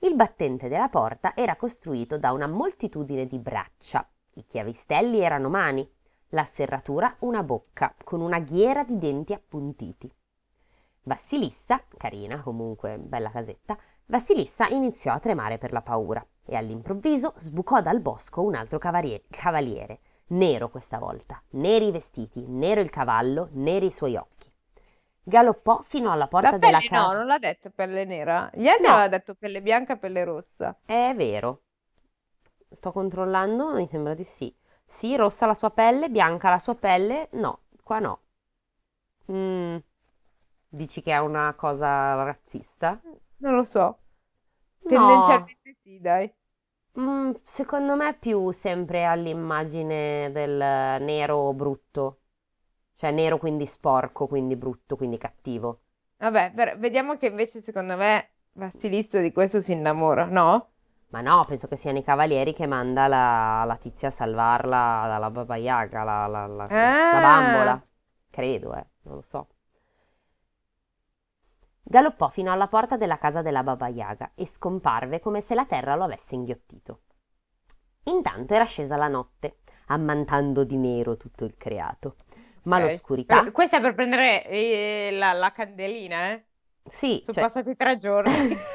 [0.00, 4.08] Il battente della porta era costruito da una moltitudine di braccia.
[4.34, 5.88] I chiavistelli erano mani,
[6.30, 10.10] la serratura una bocca con una ghiera di denti appuntiti.
[11.02, 17.80] Vassilissa, carina comunque, bella casetta, Vassilissa iniziò a tremare per la paura e all'improvviso sbucò
[17.82, 23.48] dal bosco un altro cavarie- cavaliere, nero questa volta, neri i vestiti, nero il cavallo,
[23.52, 24.50] neri i suoi occhi.
[25.22, 27.12] Galoppò fino alla porta La della pelle no, casa.
[27.12, 28.50] non l'ha detto pelle nera.
[28.54, 28.92] Gli altri No.
[28.92, 30.76] aveva detto pelle bianca e pelle rossa.
[30.84, 31.62] È vero.
[32.70, 34.54] Sto controllando, mi sembra di sì.
[34.84, 37.28] Sì, rossa la sua pelle, bianca la sua pelle.
[37.32, 38.20] No, qua no.
[39.30, 39.76] Mm,
[40.68, 43.00] dici che è una cosa razzista?
[43.40, 43.98] Non lo so.
[44.90, 46.32] No, Tendenzialmente sì, dai.
[47.00, 50.56] Mm, secondo me è più sempre all'immagine del
[51.02, 52.20] nero brutto.
[52.96, 55.82] Cioè nero quindi sporco, quindi brutto, quindi cattivo.
[56.18, 60.70] Vabbè, per- vediamo che invece secondo me Vassilissa di questo si innamora, no?
[61.10, 65.30] Ma no, penso che siano i cavalieri che manda la, la tizia a salvarla dalla
[65.30, 66.72] Baba Yaga, la, la, la,
[67.10, 67.82] la Ah, bambola.
[68.30, 69.48] Credo, eh, non lo so.
[71.90, 75.94] Galoppò fino alla porta della casa della Baba Yaga e scomparve come se la terra
[75.94, 77.00] lo avesse inghiottito.
[78.04, 82.16] Intanto era scesa la notte, ammantando di nero tutto il creato.
[82.64, 82.82] Ma ok.
[82.82, 83.42] l'oscurità?
[83.42, 86.44] Per- Questa è per prendere eh, la, la candelina, eh?
[86.86, 87.44] Sì, Sono cioè...
[87.44, 88.48] passati tre giorni.
[88.48, 88.56] Di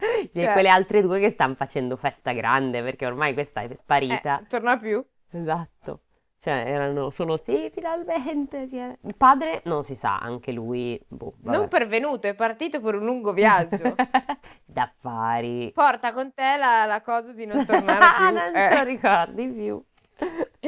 [0.32, 4.42] Cioè, quelle altre due che stanno facendo festa grande perché ormai questa è eh, sparita.
[4.48, 5.04] torna più.
[5.32, 6.00] Esatto.
[6.42, 8.66] Cioè, erano solo sì, finalmente.
[8.66, 8.96] sì, eh.
[9.02, 11.68] Il padre non si sa, anche lui, boh, Non vabbè.
[11.68, 13.94] pervenuto, è partito per un lungo viaggio.
[14.64, 15.70] D'affari.
[15.72, 18.32] Porta con te la, la cosa di non tornare Ah, più.
[18.34, 19.84] non te lo Eh, ricordi più.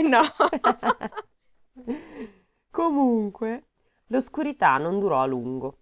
[0.03, 0.21] no.
[2.71, 3.65] Comunque,
[4.09, 5.79] l'oscurità non durò a lungo.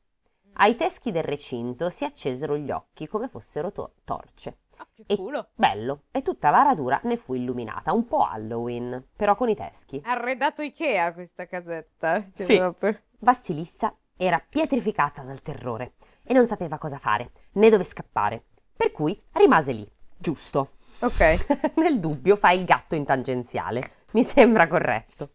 [0.54, 4.58] Ai teschi del recinto si accesero gli occhi come fossero to- torce.
[4.80, 5.48] Ah, E culo.
[5.54, 10.00] bello, e tutta la radura ne fu illuminata, un po' Halloween, però con i teschi.
[10.04, 12.20] Arredato Ikea questa casetta.
[12.34, 12.56] Cioè, Sì.
[12.56, 12.98] proprio.
[13.18, 15.92] Vassilissa era pietrificata dal terrore
[16.24, 20.76] e non sapeva cosa fare, né dove scappare, per cui rimase lì, giusto.
[21.00, 21.74] Ok.
[21.76, 25.32] Nel dubbio fa il gatto in tangenziale, mi sembra corretto.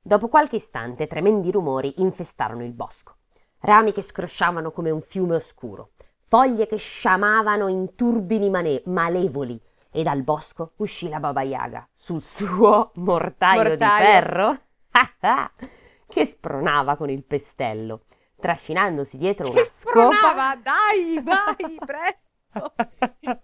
[0.00, 3.16] Dopo qualche istante tremendi rumori infestarono il bosco.
[3.60, 5.90] Rami che scrosciavano come un fiume oscuro,
[6.28, 9.60] foglie che sciamavano in turbini mane- malevoli
[9.90, 14.04] e dal bosco uscì la Baba Yaga sul suo mortaio, di Mortaio.
[14.04, 14.58] ferro
[16.06, 18.02] che spronava con il pestello,
[18.38, 20.14] trascinandosi dietro una Che scopa.
[20.16, 22.74] spronava, dai, vai, presto.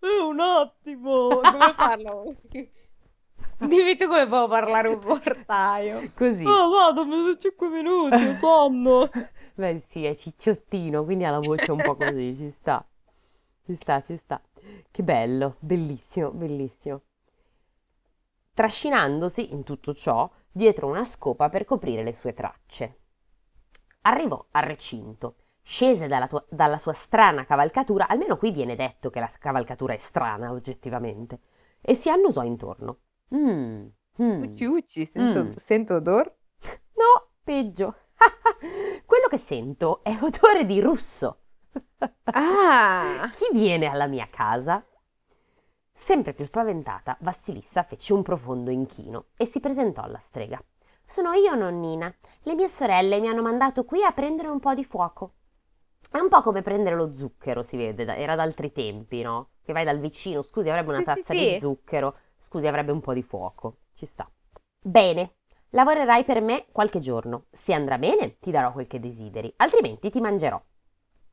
[0.00, 2.34] Un attimo, come parlo?
[3.68, 6.10] Dimmi tu come può parlare un mortaio.
[6.16, 6.44] Così.
[6.44, 9.08] Oh, no, dammi 5 minuti, ho sonno.
[9.54, 12.84] Beh, sì, è cicciottino, quindi ha la voce un po' così, ci sta.
[13.64, 14.40] Ci sta, ci sta.
[14.90, 17.02] Che bello, bellissimo, bellissimo.
[18.54, 22.96] Trascinandosi in tutto ciò dietro una scopa per coprire le sue tracce.
[24.02, 29.20] Arrivò al recinto, scese dalla, tua- dalla sua strana cavalcatura, almeno qui viene detto che
[29.20, 31.40] la cavalcatura è strana oggettivamente,
[31.80, 32.98] e si annusò intorno.
[33.34, 33.86] Mm,
[34.20, 34.42] mm.
[34.42, 35.50] Ucci, ucci, sento, Mm.
[35.56, 36.32] sento odor.
[36.94, 37.94] No, peggio.
[39.06, 41.38] Quello che sento è odore di russo.
[42.34, 44.84] Ah, Chi viene alla mia casa?
[45.94, 50.62] Sempre più spaventata, Vassilissa fece un profondo inchino e si presentò alla strega.
[51.04, 52.12] Sono io, nonnina.
[52.42, 55.34] Le mie sorelle mi hanno mandato qui a prendere un po' di fuoco.
[56.10, 59.50] È un po' come prendere lo zucchero, si vede, da- era d'altri tempi, no?
[59.62, 61.58] Che vai dal vicino, scusi, avrebbe una Sì, sì, tazza di sì.
[61.58, 63.78] zucchero, scusi, avrebbe un po' di fuoco.
[63.94, 64.30] Ci sta.
[64.84, 65.36] Bene,
[65.70, 67.46] lavorerai per me qualche giorno.
[67.50, 70.60] Se andrà bene, ti darò quel che desideri, altrimenti ti mangerò.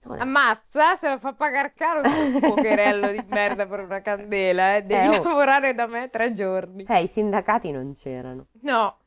[0.06, 0.24] Onesto.
[0.24, 4.84] Ammazza, se lo fa pagare caro un pocherello di merda per una candela, eh.
[4.84, 5.24] Devi Eh, oh.
[5.24, 6.86] lavorare da me tre giorni.
[6.88, 8.48] Eh, i sindacati non c'erano.
[8.62, 8.98] No,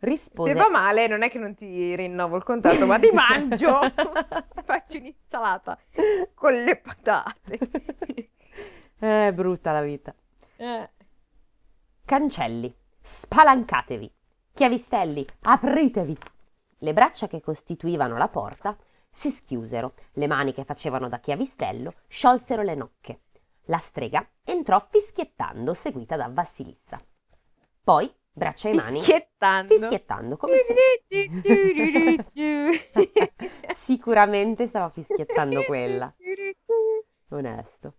[0.00, 0.54] se Rispose...
[0.54, 3.78] va male non è che non ti rinnovo il contratto, ma ti mangio.
[4.64, 5.78] Faccio un'insalata
[6.34, 7.58] con le patate.
[8.98, 10.14] È brutta la vita.
[10.56, 10.88] Eh.
[12.08, 14.10] Cancelli, spalancatevi.
[14.54, 16.16] Chiavistelli, apritevi.
[16.78, 18.74] Le braccia che costituivano la porta
[19.10, 23.20] si schiusero, le mani che facevano da chiavistello sciolsero le nocche.
[23.64, 26.98] La strega entrò fischiettando, seguita da Vassilissa.
[27.84, 29.74] Poi, braccia e mani, Fischiettando.
[29.74, 30.74] fischiettando, come se...
[33.74, 36.10] Sicuramente stava fischiettando quella.
[37.28, 37.96] Onesto.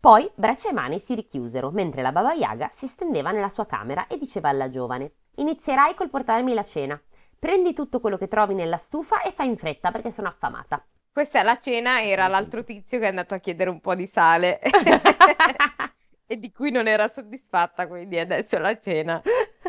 [0.00, 4.06] Poi braccia e mani si richiusero, mentre la Baba Yaga si stendeva nella sua camera
[4.06, 7.00] e diceva alla giovane: Inizierai col portarmi la cena.
[7.36, 10.86] Prendi tutto quello che trovi nella stufa e fai in fretta perché sono affamata.
[11.10, 14.06] Questa è la cena, era l'altro tizio che è andato a chiedere un po' di
[14.06, 14.60] sale
[16.26, 19.20] e di cui non era soddisfatta, quindi adesso la cena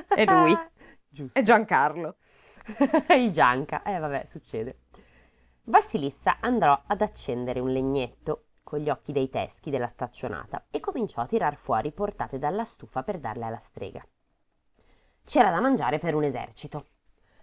[0.07, 0.55] è lui,
[1.09, 1.39] Giusto.
[1.39, 2.17] è Giancarlo.
[3.17, 3.81] Il Gianca.
[3.81, 4.81] Eh, vabbè, succede.
[5.63, 11.21] Vassilissa andrò ad accendere un legnetto con gli occhi dei teschi della staccionata e cominciò
[11.21, 14.05] a tirar fuori portate dalla stufa per darle alla strega.
[15.25, 16.85] C'era da mangiare per un esercito.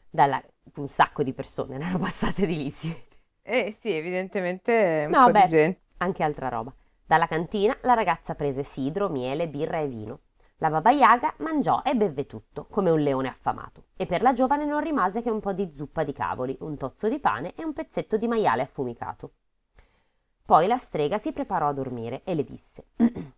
[0.08, 0.40] Dalla...
[0.76, 2.94] Un sacco di persone erano passate di lì, sì.
[3.42, 5.42] Eh sì, evidentemente un No, po' beh.
[5.42, 5.80] di gente.
[5.98, 6.72] Anche altra roba.
[7.04, 10.20] Dalla cantina la ragazza prese sidro, miele, birra e vino.
[10.58, 14.64] La Baba Yaga mangiò e bevve tutto, come un leone affamato, e per la giovane
[14.64, 17.72] non rimase che un po' di zuppa di cavoli, un tozzo di pane e un
[17.72, 19.32] pezzetto di maiale affumicato.
[20.46, 22.84] Poi la strega si preparò a dormire e le disse: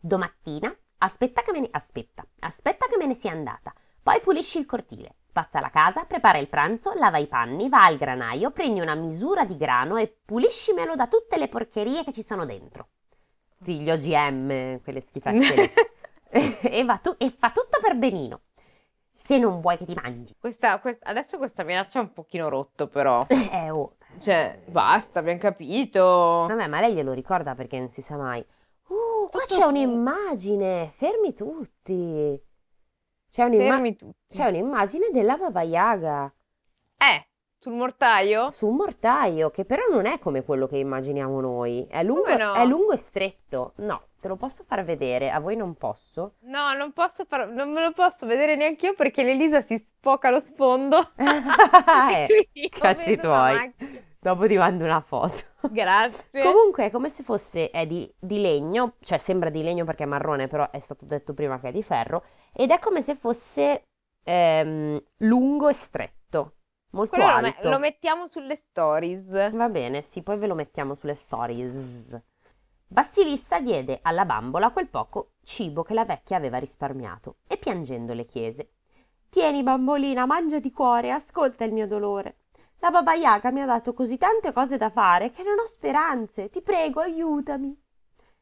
[0.00, 3.72] Domattina, aspetta che me ne aspetta, aspetta che me ne sia andata.
[4.02, 7.96] Poi pulisci il cortile, spazza la casa, prepara il pranzo, lava i panni, va al
[7.96, 12.44] granaio, prendi una misura di grano e puliscimelo da tutte le porcherie che ci sono
[12.44, 12.88] dentro.
[13.60, 15.70] Sì, gli OGM, quelle schifezze lì.
[16.60, 18.40] e, va tu- e fa tutto per benino.
[19.14, 20.34] Se non vuoi che ti mangi.
[20.38, 23.26] Questa, questa- adesso questa minaccia è un pochino rotto, però.
[23.30, 23.96] Eh, oh.
[24.18, 26.00] Cioè, basta, abbiamo capito.
[26.48, 28.44] Vabbè, ma lei glielo ricorda perché non si sa mai.
[28.88, 32.40] Uh, qua c'è un'immagine, fermi tutti.
[33.30, 34.14] C'è un'imma- Fermi tutti.
[34.34, 36.32] c'è un'immagine della Baba Yaga
[36.96, 37.28] Eh,
[37.66, 38.50] sul mortaio?
[38.52, 41.84] su un mortaio che però non è come quello che immaginiamo noi.
[41.88, 42.52] È lungo, Come no?
[42.54, 43.72] è lungo e stretto.
[43.78, 46.34] No, te lo posso far vedere, a voi non posso.
[46.42, 47.48] No, non posso far...
[47.48, 50.96] non me lo posso vedere neanche io perché l'Elisa si sfoca lo sfondo.
[51.16, 53.54] Eh, Io cazzi vedo la tuoi.
[53.56, 54.00] macchina.
[54.20, 55.40] Dopo ti mando una foto.
[55.70, 56.42] Grazie.
[56.42, 60.06] Comunque è come se fosse è di, di legno, cioè sembra di legno perché è
[60.06, 63.84] marrone, però è stato detto prima che è di ferro, ed è come se fosse
[64.24, 66.15] ehm, lungo e stretto,
[66.90, 67.68] molto Quello lo, me- alto.
[67.68, 69.52] lo mettiamo sulle stories.
[69.54, 72.20] Va bene, sì, poi ve lo mettiamo sulle stories.
[72.88, 78.24] Bassilissa diede alla bambola quel poco cibo che la vecchia aveva risparmiato e piangendo le
[78.24, 78.70] chiese:
[79.30, 82.38] Tieni, bambolina, mangia di cuore, ascolta il mio dolore.
[82.78, 86.50] La Baba Yaga mi ha dato così tante cose da fare che non ho speranze.
[86.50, 87.76] Ti prego, aiutami.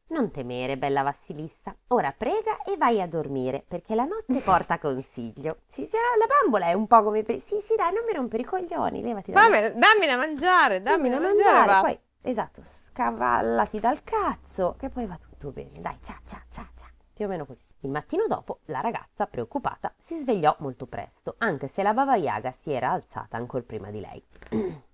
[0.07, 1.75] Non temere, bella Vassilissa.
[1.87, 5.57] Ora prega e vai a dormire, perché la notte porta consiglio.
[5.67, 7.23] Sì, sì, la bambola è un po' come...
[7.23, 10.81] per- Sì, sì, dai, non mi rompere i coglioni, levati da Vabbè, dammi da mangiare,
[10.81, 11.79] dammi da mangiare, va.
[11.81, 15.81] poi, esatto, scavallati dal cazzo, che poi va tutto bene.
[15.81, 16.89] Dai, ciao, ciao, ciao, ciao.
[17.13, 17.63] Più o meno così.
[17.81, 22.51] Il mattino dopo, la ragazza, preoccupata, si svegliò molto presto, anche se la Baba Yaga
[22.51, 24.23] si era alzata ancora prima di lei.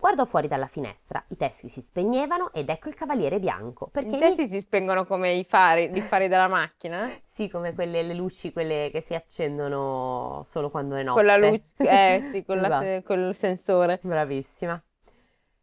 [0.00, 4.18] Guardò fuori dalla finestra, i teschi si spegnevano ed ecco il cavaliere bianco, perché I
[4.18, 7.08] testi si spengono come i fari, i fari della macchina?
[7.30, 11.18] Sì, come quelle le luci, quelle che si accendono solo quando è notte.
[11.18, 12.82] Con la luce, eh sì, con la Esatto.
[12.84, 13.98] se- col sensore.
[14.02, 14.82] Bravissima.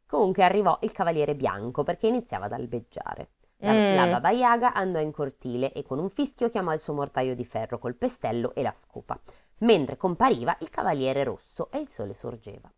[0.08, 3.30] Comunque arrivò il cavaliere bianco perché iniziava ad albeggiare.
[3.58, 3.96] La, Mm.
[3.96, 7.44] la Baba Yaga andò in cortile e con un fischio chiamò il suo mortaio di
[7.44, 9.20] ferro col pestello e la scopa,
[9.60, 12.72] mentre compariva il cavaliere rosso e il sole sorgeva.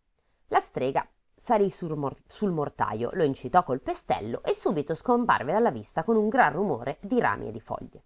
[0.48, 1.06] La strega
[1.40, 6.16] salì sul, mor- sul mortaio, lo incitò col pestello e subito scomparve dalla vista con
[6.16, 8.02] un gran rumore di rami e di foglie.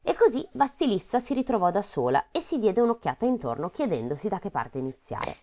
[0.00, 4.50] E così Vassilissa si ritrovò da sola e si diede un'occhiata intorno chiedendosi da che
[4.50, 5.36] parte iniziare.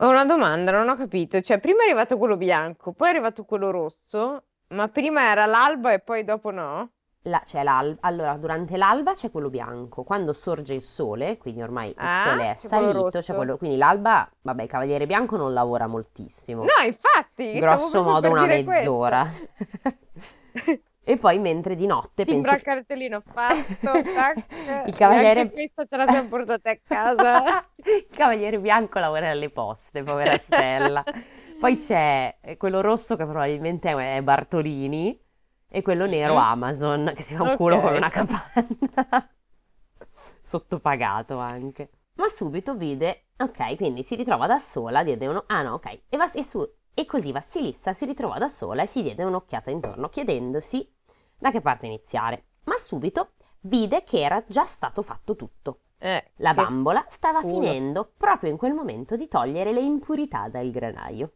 [0.00, 1.40] Ho una domanda, non ho capito.
[1.40, 5.92] Cioè, prima è arrivato quello bianco, poi è arrivato quello rosso, ma prima era l'alba
[5.92, 6.90] e poi dopo no?
[7.24, 11.88] La- c'è l'al- allora, durante l'alba c'è quello bianco, quando sorge il sole, quindi ormai
[11.90, 13.34] il sole Ah, è c'è quello salito, c'è rosso.
[13.34, 18.02] quello, quindi l'alba, vabbè, il cavaliere bianco non lavora moltissimo, No, infatti, stavo grosso proprio
[18.02, 18.80] modo per una dire questo.
[18.80, 19.28] mezz'ora.
[21.02, 24.44] E poi mentre di notte Timbra penso il cartellino fatto, tac,
[24.86, 27.66] il cavaliere questa ce la siamo portata a casa.
[27.82, 31.02] Il cavaliere bianco lavora alle poste, povera Stella.
[31.58, 35.18] Poi c'è eh, quello rosso che probabilmente è Bartolini
[35.70, 36.34] e quello nero.
[36.36, 37.82] Amazon che si fa un culo Ok.
[37.82, 39.30] con una capanna.
[40.42, 41.90] Sottopagato anche.
[42.14, 46.16] Ma subito vide, ok, quindi si ritrova da sola, diede uno, ah no, ok, e,
[46.16, 50.08] Vas- e su- e così Vassilissa si ritrovò da sola e si diede un'occhiata intorno
[50.08, 50.86] chiedendosi
[51.38, 52.44] da che parte iniziare.
[52.64, 55.80] Ma subito vide che era già stato fatto tutto.
[55.98, 57.54] Eh, La bambola stava culo.
[57.60, 61.32] finendo proprio in quel momento di togliere le impurità dal granaio.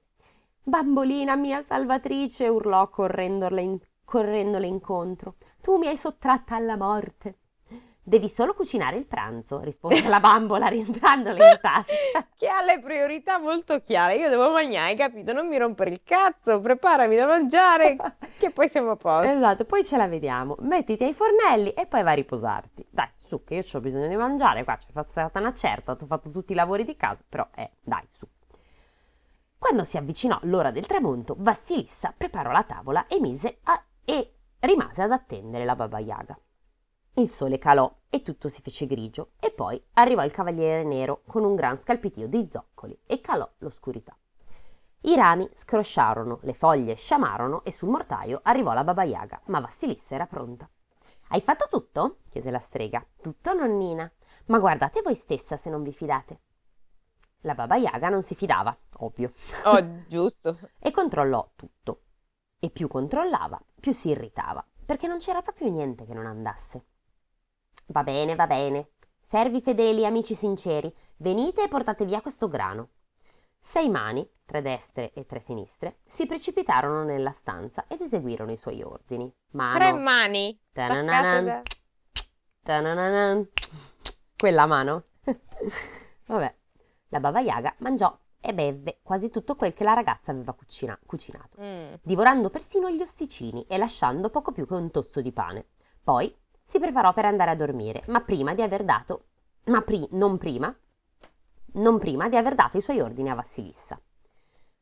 [0.62, 3.78] Bambolina mia salvatrice, urlò correndole, in-
[4.14, 5.34] correndole incontro.
[5.60, 7.38] Tu mi hai sottratta alla morte.
[8.00, 11.92] Devi solo cucinare il pranzo, rispose la bambola rientrandole in tasca.
[12.38, 14.16] che ha le priorità molto chiare.
[14.16, 15.32] Io devo mangiare, hai capito?
[15.32, 17.96] Non mi rompere il cazzo, preparami da mangiare,
[18.38, 19.32] che poi siamo a posto.
[19.32, 20.54] Esatto, poi ce la vediamo.
[20.60, 22.86] Mettiti ai fornelli e poi vai a riposarti.
[22.90, 24.62] Dai, su, che io ho bisogno di mangiare.
[24.62, 27.48] Qua ci è stata una certa, ti ho fatto tutti i lavori di casa, però
[27.56, 28.28] eh, dai, su.
[29.58, 35.02] Quando si avvicinò l'ora del tramonto, Vassilissa preparò la tavola e, mise a- e rimase
[35.02, 36.38] ad attendere la Baba Yaga.
[37.14, 41.44] Il sole calò e tutto si fece grigio e poi arrivò il cavaliere nero con
[41.44, 44.16] un gran scalpitio di zoccoli e calò l'oscurità.
[45.02, 50.14] I rami scrosciarono, le foglie sciamarono e sul mortaio arrivò la Baba Yaga, ma Vassilissa
[50.14, 50.68] era pronta.
[51.28, 52.18] Hai fatto tutto?
[52.30, 53.04] chiese la strega.
[53.20, 54.10] Tutto, nonnina.
[54.46, 56.40] Ma guardate voi stessa se non vi fidate.
[57.40, 59.30] La Baba Yaga non si fidava, ovvio,
[59.64, 60.58] Oh, giusto.
[60.80, 62.03] e controllò tutto.
[62.58, 66.84] E più controllava, più si irritava, perché non c'era proprio niente che non andasse.
[67.86, 68.90] Va bene, va bene.
[69.20, 72.90] Servi fedeli, amici sinceri, venite e portate via questo grano.
[73.60, 78.82] Sei mani, tre destre e tre sinistre, si precipitarono nella stanza ed eseguirono i suoi
[78.82, 79.32] ordini.
[79.52, 81.44] Mano, Tre mani Tanananan.
[81.44, 81.62] da...
[82.62, 83.48] tanananan.
[84.36, 85.04] Quella mano.
[86.26, 86.54] Vabbè,
[87.08, 88.14] la Baba Yaga mangiò
[88.46, 91.94] e bevve quasi tutto quel che la ragazza aveva cucina- cucinato Mm.
[92.02, 95.66] divorando persino gli ossicini e lasciando poco più che un tozzo di pane.
[96.02, 99.24] Poi si preparò per andare a dormire, ma prima di aver dato,
[99.64, 100.74] ma pri- non prima,
[101.76, 103.98] non prima di aver dato i suoi ordini a Vassilissa.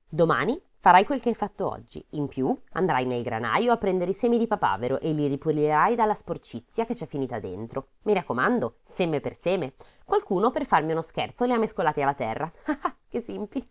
[0.09, 2.05] Domani farai quel che hai fatto oggi.
[2.11, 6.13] In più andrai nel granaio a prendere i semi di papavero e li ripulirai dalla
[6.13, 7.91] sporcizia che c'è finita dentro.
[8.03, 9.75] Mi raccomando, seme per seme.
[10.05, 12.51] Qualcuno per farmi uno scherzo li ha mescolati alla terra.
[13.09, 13.65] che simpi.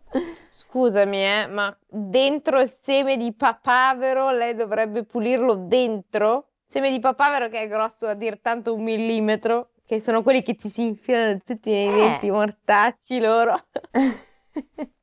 [0.50, 6.52] Scusami, eh, ma dentro il seme di papavero lei dovrebbe pulirlo dentro?
[6.66, 10.56] Seme di papavero che è grosso a dir tanto un millimetro, che sono quelli che
[10.56, 11.92] ti si infilano tutti nei Eh.
[11.92, 13.58] denti mortacci loro.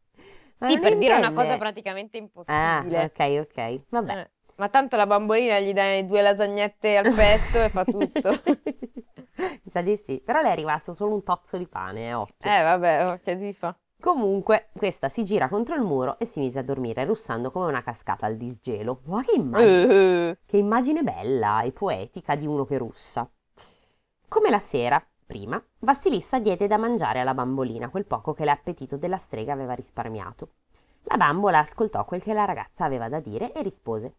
[0.59, 3.05] Ma Sì, non per dire una intende- cosa praticamente Ah, impossibile.
[3.05, 3.81] ok, ok.
[3.89, 4.19] Vabbè.
[4.19, 8.31] Eh, Ma tanto la bambolina gli dai due lasagnette al pesto e fa tutto.
[9.39, 12.51] Mi sa di sì, però le è rimasto solo un tozzo di pane, eh, occhio.
[12.51, 13.77] Eh, vabbè, oh, che si fa?
[14.01, 17.83] Comunque, questa si gira contro il muro e si mise a dormire russando come una
[17.83, 19.03] cascata al disgelo.
[19.07, 23.31] Ma che immagine, Eh, che immagine bella e poetica di uno che russa.
[24.29, 29.19] Come la sera, prima, Vassilissa diede da mangiare alla bambolina quel poco che l'appetito della
[29.19, 30.55] strega aveva risparmiato.
[31.03, 34.17] La bambola ascoltò quel che la ragazza aveva da dire e rispose: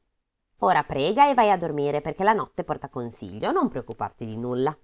[0.60, 4.78] Ora prega e vai a dormire perché la notte porta consiglio, non preoccuparti di nulla.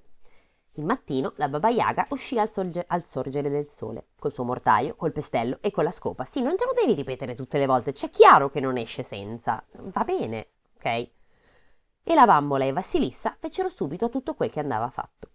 [0.77, 4.95] Il mattino la Baba Yaga uscì al, sorge- al sorgere del sole, col suo mortaio,
[4.95, 6.25] col pestello e con la scopa.
[6.25, 9.63] Sì, non te lo devi ripetere tutte le volte, c'è chiaro che non esce senza.
[9.73, 10.85] Va bene, ok?
[12.07, 15.29] E la bambola e Vassilissa fecero subito tutto quel che andava fatto.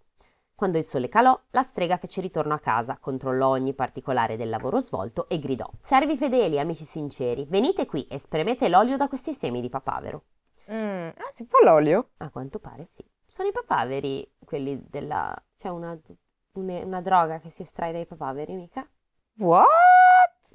[0.61, 4.79] Quando il sole calò, la strega fece ritorno a casa, controllò ogni particolare del lavoro
[4.79, 9.59] svolto e gridò: Servi fedeli, amici sinceri, venite qui e spremete l'olio da questi semi
[9.59, 10.21] di papavero.
[10.71, 12.11] mm, Ah, si fa l'olio?
[12.17, 13.03] A quanto pare sì.
[13.25, 15.35] Sono i papaveri, quelli della...
[15.57, 15.97] c'è una,
[16.51, 18.87] une- una droga che si estrae dai papaveri, mica?
[19.37, 19.67] What?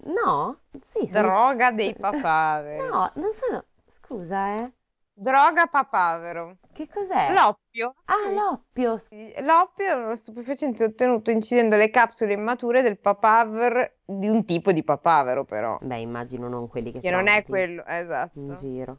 [0.05, 0.61] No?
[0.85, 1.21] Sì, sono...
[1.21, 2.89] Droga dei papaveri.
[2.89, 3.65] No, non sono...
[3.89, 4.73] Scusa, eh.
[5.19, 6.59] Droga papavero.
[6.75, 7.33] Che cos'è?
[7.33, 7.95] L'oppio.
[8.05, 8.99] Ah, l'oppio.
[9.43, 14.85] L'oppio è uno stupefacente ottenuto incidendo le capsule immature del papaver di un tipo di
[14.85, 15.79] papavero, però.
[15.81, 18.39] Beh, immagino non quelli che Che non è trovi quello, esatto.
[18.41, 18.99] in giro.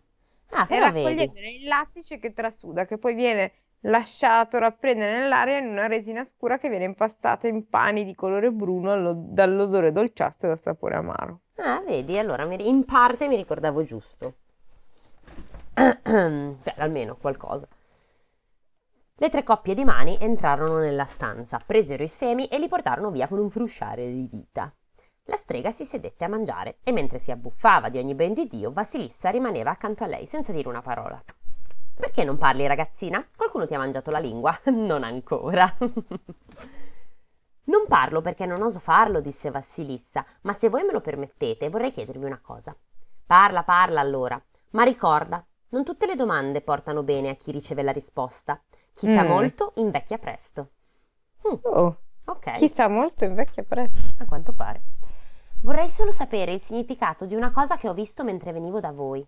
[0.50, 1.24] Ah, E però vedi.
[1.62, 3.52] il lattice che trasuda, che poi viene
[3.82, 8.92] lasciato rapprendere nell'aria in una resina scura che viene impastata in pani di colore bruno
[8.92, 11.42] allo- dall'odore dolciastro e dal sapore amaro.
[11.58, 14.34] Ah, vedi, allora mi ri- in parte mi ricordavo giusto.
[16.04, 17.68] Beh, almeno qualcosa.
[19.20, 23.28] Le tre coppie di mani entrarono nella stanza, presero i semi e li portarono via
[23.28, 24.74] con un frusciare di dita.
[25.26, 28.72] La strega si sedette a mangiare e mentre si abbuffava di ogni ben di Dio,
[28.72, 31.22] Vasilissa rimaneva accanto a lei senza dire una parola.
[31.94, 33.28] Perché non parli, ragazzina?
[33.36, 34.58] Qualcuno ti ha mangiato la lingua?
[34.72, 35.72] non ancora.
[37.66, 41.92] non parlo perché non oso farlo, disse Vassilissa, ma se voi me lo permettete vorrei
[41.92, 42.76] chiedervi una cosa.
[43.26, 47.92] Parla, parla allora, ma ricorda, non tutte le domande portano bene a chi riceve la
[47.92, 48.62] risposta.
[48.94, 49.28] Chi sa Mm.
[49.28, 50.70] molto invecchia presto.
[51.48, 53.98] Mm, Oh, ok, chissà molto invecchia presto.
[54.20, 54.82] a quanto pare.
[55.62, 59.26] Vorrei solo sapere il significato di una cosa che ho visto mentre venivo da voi.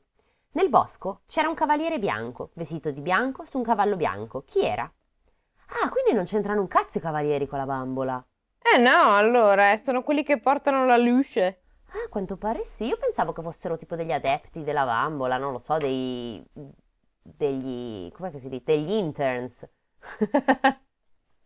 [0.52, 4.44] Nel bosco c'era un cavaliere bianco, vestito di bianco su un cavallo bianco.
[4.46, 4.84] Chi era?
[5.84, 8.24] Ah, quindi non c'entrano un cazzo i cavalieri con la bambola.
[8.62, 11.62] Eh no, allora, eh, sono quelli che portano la luce.
[11.92, 12.86] Ah, a quanto pare sì.
[12.86, 16.44] Io pensavo che fossero tipo degli adepti della bambola, non lo so, dei...
[17.22, 18.12] degli...
[18.12, 18.64] com'è che si dice?
[18.66, 19.68] Degli interns.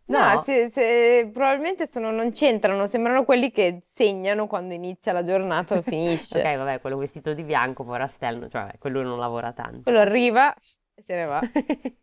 [0.06, 0.42] No, No?
[0.42, 5.82] se- se- probabilmente sono, non c'entrano, sembrano quelli che segnano quando inizia la giornata o
[5.82, 6.40] finisce.
[6.40, 9.82] Ok, vabbè, quello vestito di bianco, porastello, cioè vabbè, quello non lavora tanto.
[9.82, 10.52] Quello arriva
[10.94, 11.40] e se ne va.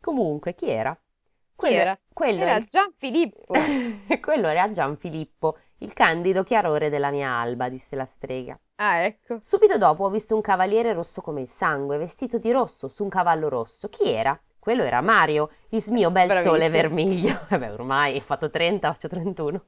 [0.00, 0.98] Comunque, chi era?
[1.62, 2.00] Chi Quello, era?
[2.12, 3.74] quello Era il- Gianfilippo.
[4.20, 8.58] quello era Gianfilippo, il candido chiarore della mia alba, disse la strega.
[8.76, 9.38] Ah, ecco.
[9.42, 13.08] Subito dopo ho visto un cavaliere rosso come il sangue, vestito di rosso, su un
[13.08, 13.88] cavallo rosso.
[13.88, 14.38] Chi era?
[14.58, 16.70] Quello era Mario, il mio bel sole Bravissimo.
[16.70, 17.40] vermiglio.
[17.48, 19.62] Vabbè, ormai ho fatto 30, faccio 31.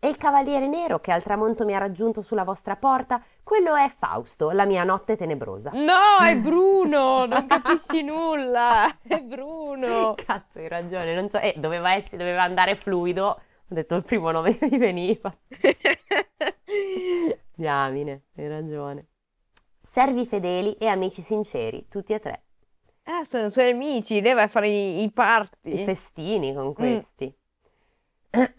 [0.00, 3.90] E il cavaliere nero che al tramonto mi ha raggiunto sulla vostra porta, quello è
[3.96, 5.70] Fausto, la mia notte tenebrosa.
[5.74, 8.86] No, è Bruno, non capisci nulla.
[9.02, 10.14] È Bruno.
[10.24, 13.40] Cazzo, hai ragione, non c'ho- eh, doveva, essere, doveva andare fluido.
[13.70, 15.36] Ho detto il primo nome che mi veniva.
[17.54, 19.08] Diamine, hai ragione.
[19.78, 22.44] Servi fedeli e amici sinceri, tutti e tre.
[23.04, 25.80] Ah, sono i suoi amici, lei va a fare i, i party.
[25.80, 27.34] I festini con questi.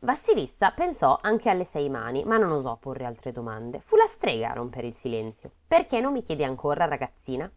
[0.00, 3.80] Vassilissa pensò anche alle sei mani, ma non osò porre altre domande.
[3.80, 5.52] Fu la strega a rompere il silenzio.
[5.66, 7.48] Perché non mi chiedi ancora, ragazzina?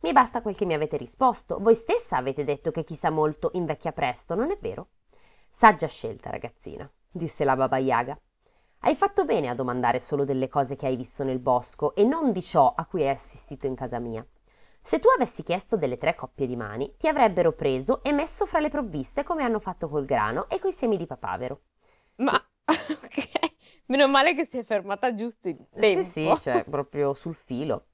[0.00, 1.58] Mi basta quel che mi avete risposto.
[1.58, 4.88] Voi stessa avete detto che chi sa molto invecchia presto, non è vero?
[5.54, 8.18] Saggia scelta, ragazzina, disse la Baba Yaga.
[8.80, 12.32] Hai fatto bene a domandare solo delle cose che hai visto nel bosco e non
[12.32, 14.26] di ciò a cui hai assistito in casa mia.
[14.80, 18.58] Se tu avessi chiesto delle tre coppie di mani, ti avrebbero preso e messo fra
[18.58, 21.60] le provviste come hanno fatto col grano e coi semi di papavero.
[22.16, 22.32] Ma,
[22.66, 23.28] ok,
[23.86, 26.00] meno male che si è fermata giusto in tempo.
[26.00, 27.86] Sì, sì, cioè proprio sul filo.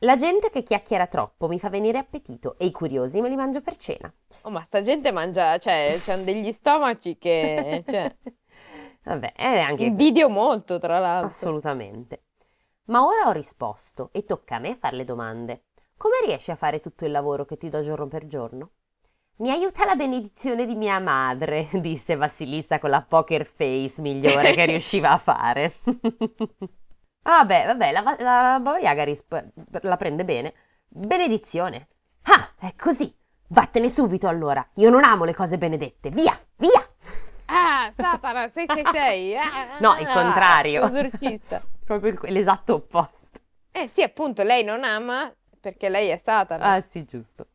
[0.00, 3.60] La gente che chiacchiera troppo mi fa venire appetito e i curiosi me li mangio
[3.62, 4.12] per cena.
[4.42, 8.14] Oh, ma sta gente mangia, cioè, c'hanno degli stomaci che, cioè,
[9.04, 11.26] Vabbè, è anche invidio molto, tra l'altro.
[11.28, 12.24] assolutamente.
[12.84, 15.64] Ma ora ho risposto e tocca a me fare le domande.
[15.96, 18.70] Come riesci a fare tutto il lavoro che ti do giorno per giorno?
[19.38, 24.64] Mi aiuta la benedizione di mia madre, disse Vassilissa con la poker face migliore che
[24.66, 25.72] riusciva a fare.
[27.26, 29.44] Ah, beh, vabbè, la, la Baba Yaga risp-
[29.82, 30.54] la prende bene.
[30.88, 31.88] Benedizione.
[32.22, 33.12] Ah, è così.
[33.48, 34.66] Vattene subito allora.
[34.74, 36.10] Io non amo le cose benedette.
[36.10, 36.88] Via, via.
[37.46, 39.36] Ah, Satana, 666.
[39.38, 40.84] Ah, No, il contrario.
[40.86, 41.62] Esorcista.
[41.84, 43.38] Proprio il- l'esatto opposto.
[43.70, 46.64] Eh sì, appunto, lei non ama perché lei è Satana.
[46.74, 47.46] Ah, sì, giusto.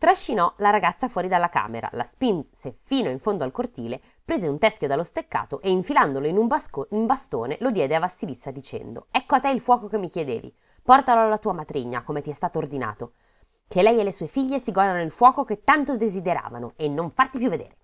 [0.00, 4.58] Trascinò la ragazza fuori dalla camera, la spinse fino in fondo al cortile, prese un
[4.58, 9.08] teschio dallo steccato e infilandolo in un basco- in bastone lo diede a Vassilissa dicendo
[9.10, 10.50] Ecco a te il fuoco che mi chiedevi,
[10.82, 13.12] portalo alla tua matrigna come ti è stato ordinato,
[13.68, 17.10] che lei e le sue figlie si godano il fuoco che tanto desideravano e non
[17.10, 17.76] farti più vedere.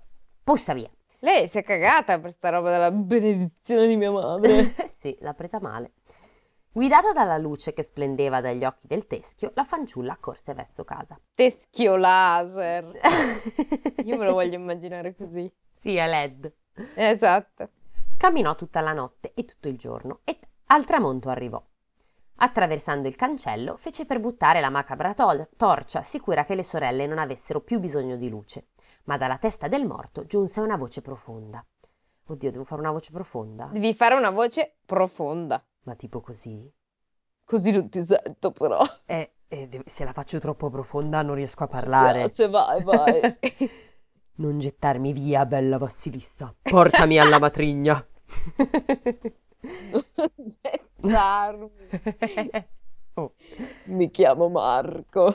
[0.42, 0.88] Pussa via.
[1.18, 4.74] Lei si è cagata per sta roba della benedizione di mia madre.
[4.98, 5.92] sì, l'ha presa male.
[6.76, 11.18] Guidata dalla luce che splendeva dagli occhi del teschio, la fanciulla corse verso casa.
[11.32, 13.00] Teschio laser.
[14.04, 15.50] Io me lo voglio immaginare così.
[15.74, 16.52] Sì, è LED.
[16.92, 17.70] Esatto.
[18.18, 21.64] Camminò tutta la notte e tutto il giorno e al tramonto arrivò.
[22.34, 27.16] Attraversando il cancello, fece per buttare la macabra tol- torcia, sicura che le sorelle non
[27.16, 28.66] avessero più bisogno di luce.
[29.04, 31.64] Ma dalla testa del morto giunse una voce profonda.
[32.26, 33.70] Oddio, devo fare una voce profonda?
[33.72, 35.64] Devi fare una voce profonda.
[35.86, 36.68] Ma tipo così?
[37.44, 38.82] Così non ti sento però.
[39.04, 42.18] Eh, eh, de- se la faccio troppo profonda non riesco a Mi parlare.
[42.24, 43.20] piace, vai, vai.
[44.38, 46.54] Non gettarmi via, bella Vassilissa.
[46.60, 48.06] Portami alla matrigna.
[49.92, 51.70] Non gettarmi.
[53.18, 53.32] Oh.
[53.84, 55.34] Mi chiamo Marco.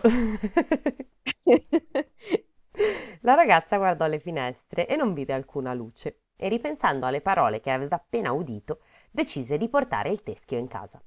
[3.22, 7.72] La ragazza guardò le finestre e non vide alcuna luce e ripensando alle parole che
[7.72, 8.82] aveva appena udito,
[9.12, 11.02] decise di portare il teschio in casa.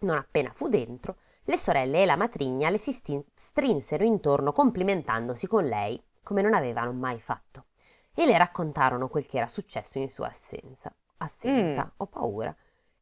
[0.00, 1.16] Non appena fu dentro,
[1.46, 6.54] Le sorelle e la matrigna le si sti- strinsero intorno complimentandosi con lei come non
[6.54, 7.66] avevano mai fatto
[8.14, 10.90] e le raccontarono quel che era successo in sua assenza.
[11.18, 11.88] Assenza, Mm.
[11.98, 12.56] ho paura.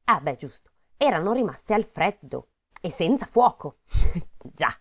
[0.07, 0.71] Ah, beh, giusto.
[0.97, 2.49] Erano rimaste al freddo
[2.81, 3.77] e senza fuoco.
[4.43, 4.75] Già,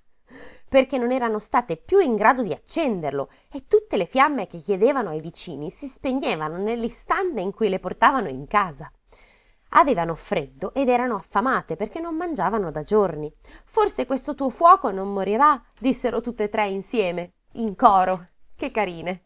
[0.68, 5.10] perché non erano state più in grado di accenderlo e tutte le fiamme che chiedevano
[5.10, 8.92] ai vicini si spegnevano nell'istante in cui le portavano in casa.
[9.74, 13.34] Avevano freddo ed erano affamate perché non mangiavano da giorni.
[13.64, 18.28] Forse questo tuo fuoco non morirà, dissero tutte e tre insieme, in coro.
[18.56, 19.26] Che carine.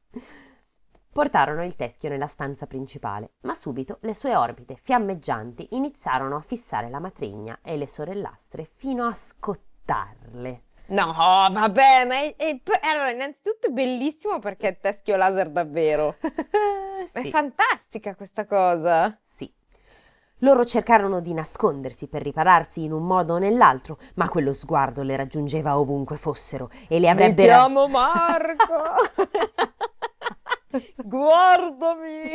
[1.12, 6.89] Portarono il teschio nella stanza principale, ma subito le sue orbite fiammeggianti iniziarono a fissare
[6.89, 10.64] la matrigna e le sorellastre fino a scottarle.
[10.88, 16.18] No, vabbè, ma è, è- allora, innanzitutto è bellissimo perché è teschio laser davvero.
[17.12, 19.18] È sì, fantastica questa cosa.
[20.40, 25.16] Loro cercarono di nascondersi per ripararsi in un modo o nell'altro, ma quello sguardo le
[25.16, 27.54] raggiungeva ovunque fossero e le Mi avrebbero...
[27.54, 28.66] chiamo Marco.
[30.98, 32.32] Guardami.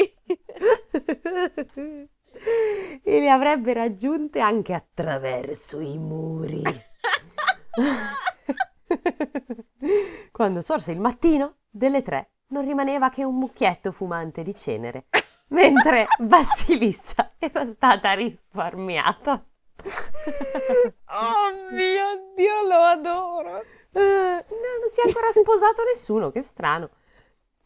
[3.03, 6.63] e le avrebbe raggiunte anche attraverso i muri.
[10.33, 15.05] Quando sorse il mattino, delle tre non rimaneva che un mucchietto fumante di cenere,
[15.51, 19.45] mentre Basilissa era stata risparmiata.
[21.07, 23.63] Oh mio Dio, lo adoro.
[23.93, 26.91] Eh, non si è ancora sposato nessuno, che strano.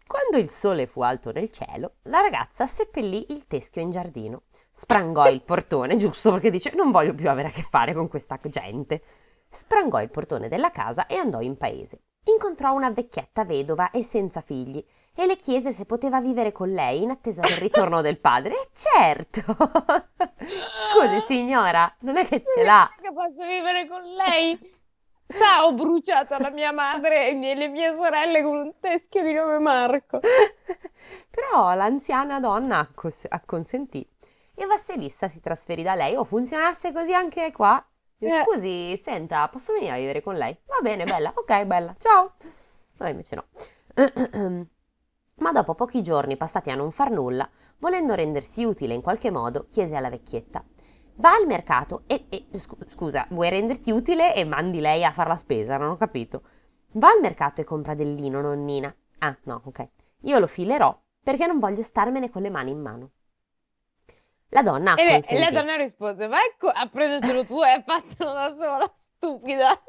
[0.07, 4.43] Quando il sole fu alto nel cielo, la ragazza seppellì il teschio in giardino.
[4.71, 8.39] Sprangò il portone, giusto perché dice non voglio più avere a che fare con questa
[8.43, 9.03] gente.
[9.49, 12.01] Sprangò il portone della casa e andò in paese.
[12.25, 17.03] Incontrò una vecchietta vedova e senza figli e le chiese se poteva vivere con lei
[17.03, 18.53] in attesa del ritorno del padre.
[18.53, 19.41] E certo!
[19.47, 22.91] Scusi signora, non è che ce l'ha.
[23.01, 24.73] Che posso vivere con lei?
[25.27, 29.59] Sa, ho bruciato la mia madre e le mie sorelle con un teschio di nome
[29.59, 30.21] Marco.
[31.31, 34.07] Però l'anziana donna accos- acconsentì
[34.55, 36.15] e Vassilissa si trasferì da lei.
[36.15, 37.85] O funzionasse così anche qua?
[38.19, 38.43] Eh.
[38.43, 40.57] Scusi, senta, posso venire a vivere con lei?
[40.67, 41.33] Va bene, bella.
[41.35, 41.95] Ok, bella.
[41.99, 42.35] Ciao.
[42.99, 43.47] No, invece no.
[45.37, 49.67] Ma dopo pochi giorni passati a non far nulla, volendo rendersi utile in qualche modo,
[49.69, 50.65] chiese alla vecchietta:
[51.17, 55.29] Va al mercato e, e- scu- scusa, vuoi renderti utile e mandi lei a far
[55.29, 55.77] la spesa?
[55.77, 56.43] Non ho capito.
[56.93, 58.93] Va al mercato e compra del lino, nonnina.
[59.19, 59.89] Ah, no, ok.
[60.23, 63.11] Io lo filerò perché non voglio starmene con le mani in mano.
[64.51, 65.39] La donna E e acconsentì.
[65.39, 69.83] la donna rispose: Vai co- a prendertelo tu e fatelo da sola, stupida.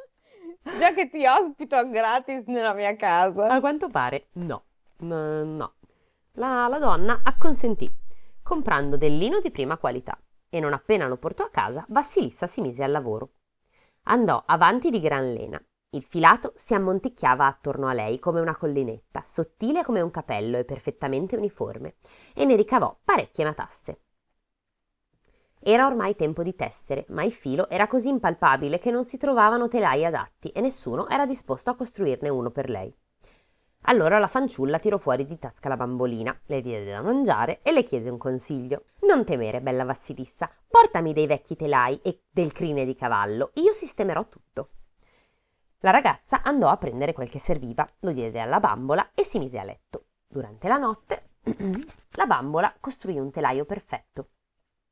[0.78, 3.46] Già che ti ospito gratis nella mia casa.
[3.48, 4.66] A quanto pare no,
[5.00, 5.74] no, no.
[6.34, 7.89] La, la donna acconsentì,
[8.41, 10.20] comprando del lino di prima qualità,
[10.50, 13.32] e non appena lo portò a casa, Vassilissa si mise al lavoro.
[14.04, 15.62] Andò avanti di gran lena.
[15.89, 20.66] Il filato si ammonticchiava attorno a lei come una collinetta, sottile come un capello e
[20.66, 21.96] perfettamente uniforme,
[22.34, 24.00] e ne ricavò parecchie matasse.
[25.60, 29.68] Era ormai tempo di tessere, ma il filo era così impalpabile che non si trovavano
[29.68, 32.93] telai adatti e nessuno era disposto a costruirne uno per lei.
[33.88, 37.83] Allora la fanciulla tirò fuori di tasca la bambolina, le diede da mangiare e le
[37.83, 38.86] chiese un consiglio.
[39.01, 44.27] Non temere, bella Vassilissa, portami dei vecchi telai e del crine di cavallo, io sistemerò
[44.27, 44.69] tutto.
[45.79, 49.59] La ragazza andò a prendere quel che serviva, lo diede alla bambola e si mise
[49.59, 50.05] a letto.
[50.27, 51.29] Durante la notte
[52.11, 54.29] la bambola costruì un telaio perfetto,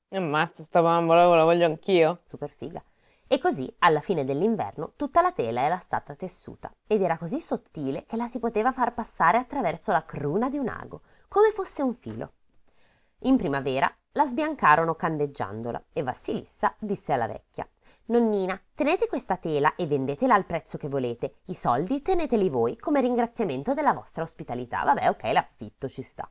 [0.10, 2.22] Ammazza, sta bambola, la voglio anch'io.
[2.26, 2.84] super figa.
[3.34, 8.06] E così, alla fine dell'inverno, tutta la tela era stata tessuta ed era così sottile
[8.06, 11.96] che la si poteva far passare attraverso la cruna di un ago, come fosse un
[11.96, 12.34] filo.
[13.22, 17.68] In primavera la sbiancarono candeggiandola e Vassilissa disse alla vecchia:
[18.06, 21.38] Nonnina, tenete questa tela e vendetela al prezzo che volete.
[21.46, 24.84] I soldi teneteli voi come ringraziamento della vostra ospitalità.
[24.84, 26.30] Vabbè, ok, l'affitto ci sta.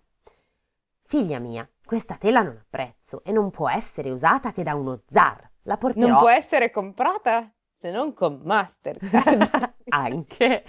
[1.02, 5.02] Figlia mia, questa tela non ha prezzo e non può essere usata che da uno
[5.10, 5.50] zar.
[5.62, 9.74] La porterò Non può essere comprata se non con Mastercard.
[9.90, 10.64] anche.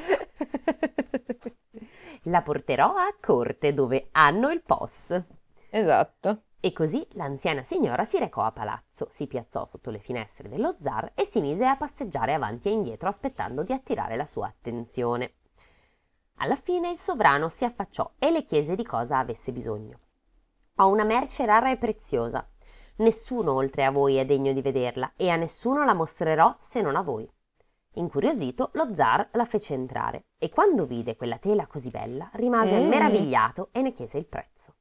[2.23, 5.23] La porterò a corte dove hanno il POS.
[5.69, 6.43] Esatto.
[6.59, 11.11] E così l'anziana signora si recò a palazzo, si piazzò sotto le finestre dello zar
[11.13, 15.33] e si mise a passeggiare avanti e indietro aspettando di attirare la sua attenzione.
[16.37, 19.99] Alla fine il sovrano si affacciò e le chiese di cosa avesse bisogno.
[20.77, 22.47] Ho una merce rara e preziosa.
[22.97, 26.95] Nessuno oltre a voi è degno di vederla e a nessuno la mostrerò se non
[26.95, 27.27] a voi.
[27.95, 32.87] Incuriosito, lo zar la fece entrare e quando vide quella tela così bella rimase Mm.
[32.87, 34.75] meravigliato e ne chiese il prezzo.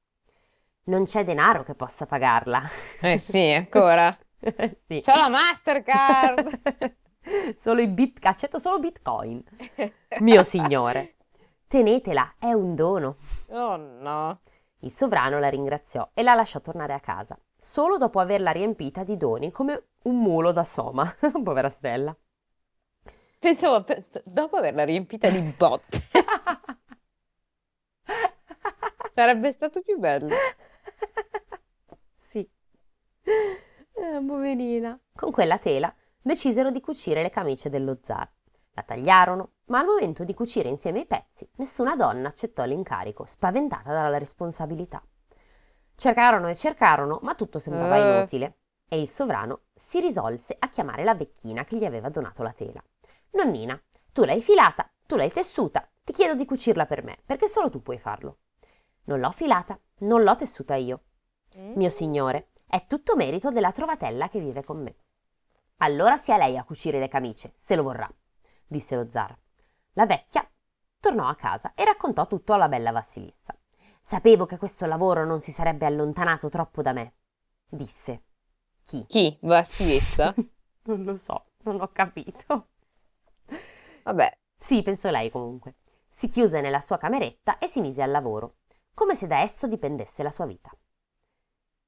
[0.85, 2.63] Non c'è denaro che possa pagarla.
[3.01, 4.17] Eh sì, ancora.
[4.85, 5.01] sì.
[5.01, 6.95] C'ho la Mastercard.
[7.57, 9.41] Solo bit, accetto solo bitcoin.
[10.21, 11.15] Mio signore,
[11.69, 13.17] tenetela, è un dono.
[13.51, 14.41] Oh no.
[14.81, 19.17] Il sovrano la ringraziò e la lasciò tornare a casa, solo dopo averla riempita di
[19.17, 21.07] doni come un mulo da soma.
[21.45, 22.15] Povera Stella.
[23.39, 26.01] Pensavo, pens- dopo averla riempita di botte,
[29.13, 30.35] sarebbe stato più bello.
[32.17, 32.49] Sì.
[33.25, 34.99] Eh, poverina.
[35.15, 38.31] Con quella tela decisero di cucire le camicie dello zar.
[38.75, 43.93] La tagliarono, ma al momento di cucire insieme i pezzi, nessuna donna accettò l'incarico, spaventata
[43.93, 45.03] dalla responsabilità.
[46.03, 48.17] Cercarono e cercarono, ma tutto sembrava Eh.
[48.17, 48.57] inutile,
[48.89, 52.83] e il sovrano si risolse a chiamare la vecchina che gli aveva donato la tela.
[53.35, 53.81] Nonnina,
[54.11, 57.83] tu l'hai filata, tu l'hai tessuta, ti chiedo di cucirla per me, perché solo tu
[57.83, 58.39] puoi farlo.
[59.05, 61.03] Non l'ho filata, non l'ho tessuta io.
[61.57, 61.75] Mm.
[61.77, 64.97] Mio signore, è tutto merito della trovatella che vive con me.
[65.77, 68.13] Allora sia lei a cucire le camicie, se lo vorrà,
[68.67, 69.39] disse lo zar.
[69.93, 70.45] La vecchia
[70.99, 73.57] tornò a casa e raccontò tutto alla bella Vassilissa.
[74.13, 77.15] Sapevo che questo lavoro non si sarebbe allontanato troppo da me,
[77.67, 78.25] disse.
[78.85, 79.07] Chi?
[79.07, 79.39] Chi?
[79.41, 80.35] Vassilissa?
[80.85, 82.69] non lo so, non ho capito.
[84.03, 85.77] Vabbè, Sì, pensò lei comunque.
[86.07, 88.57] Si chiuse nella sua cameretta e si mise al lavoro,
[88.93, 90.71] come se da esso dipendesse la sua vita.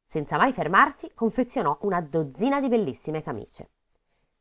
[0.07, 3.69] Senza mai fermarsi, confezionò una dozzina di bellissime camicie.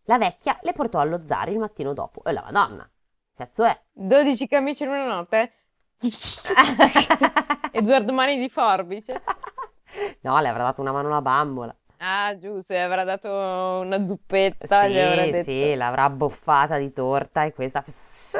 [0.03, 2.23] La vecchia le portò allo zar il mattino dopo.
[2.23, 2.89] E la madonna,
[3.33, 3.77] cazzo è?
[3.91, 5.62] 12 camicie in una notte?
[7.71, 9.21] Edoardo Mani di forbice?
[10.21, 11.75] No, le avrà dato una mano alla bambola.
[11.97, 15.43] Ah, giusto, gli avrà dato una zuppetta, gli avrà Sì, detto...
[15.43, 17.83] sì, l'avrà boffata di torta e questa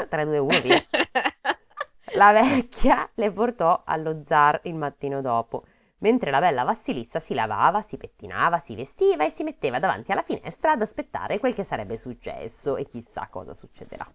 [0.10, 0.84] 3, 2, 1, via.
[2.16, 5.66] La vecchia le portò allo zar il mattino dopo,
[5.99, 10.22] mentre la bella Vassilissa si lavava, si pettinava, si vestiva e si metteva davanti alla
[10.24, 14.08] finestra ad aspettare quel che sarebbe successo e chissà cosa succederà.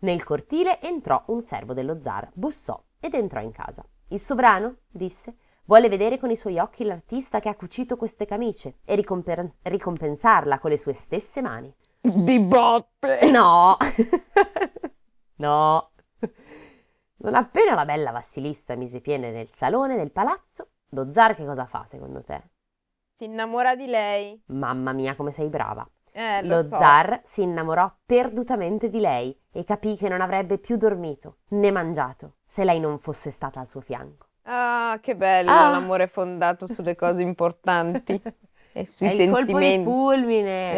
[0.00, 3.84] Nel cortile entrò un servo dello zar, bussò ed entrò in casa.
[4.10, 8.78] Il sovrano, disse, vuole vedere con i suoi occhi l'artista che ha cucito queste camicie
[8.84, 11.74] e ricomper- ricompensarla con le sue stesse mani.
[12.00, 13.28] Di botte!
[13.30, 13.76] No,
[15.36, 15.90] no.
[17.16, 21.66] Non appena la bella Vassilissa mise piede nel salone del palazzo, lo zar che cosa
[21.66, 22.50] fa secondo te?
[23.16, 24.40] Si innamora di lei.
[24.46, 25.88] Mamma mia, come sei brava.
[26.20, 26.76] Eh, lo Lo so.
[26.78, 32.38] zar si innamorò perdutamente di lei e capì che non avrebbe più dormito né mangiato
[32.44, 34.26] se lei non fosse stata al suo fianco.
[34.42, 35.70] Ah, che bello, Ah.
[35.70, 38.20] l'amore fondato sulle cose importanti
[38.72, 39.84] e sui È il colpo di sentimenti.
[39.84, 40.72] fulmine,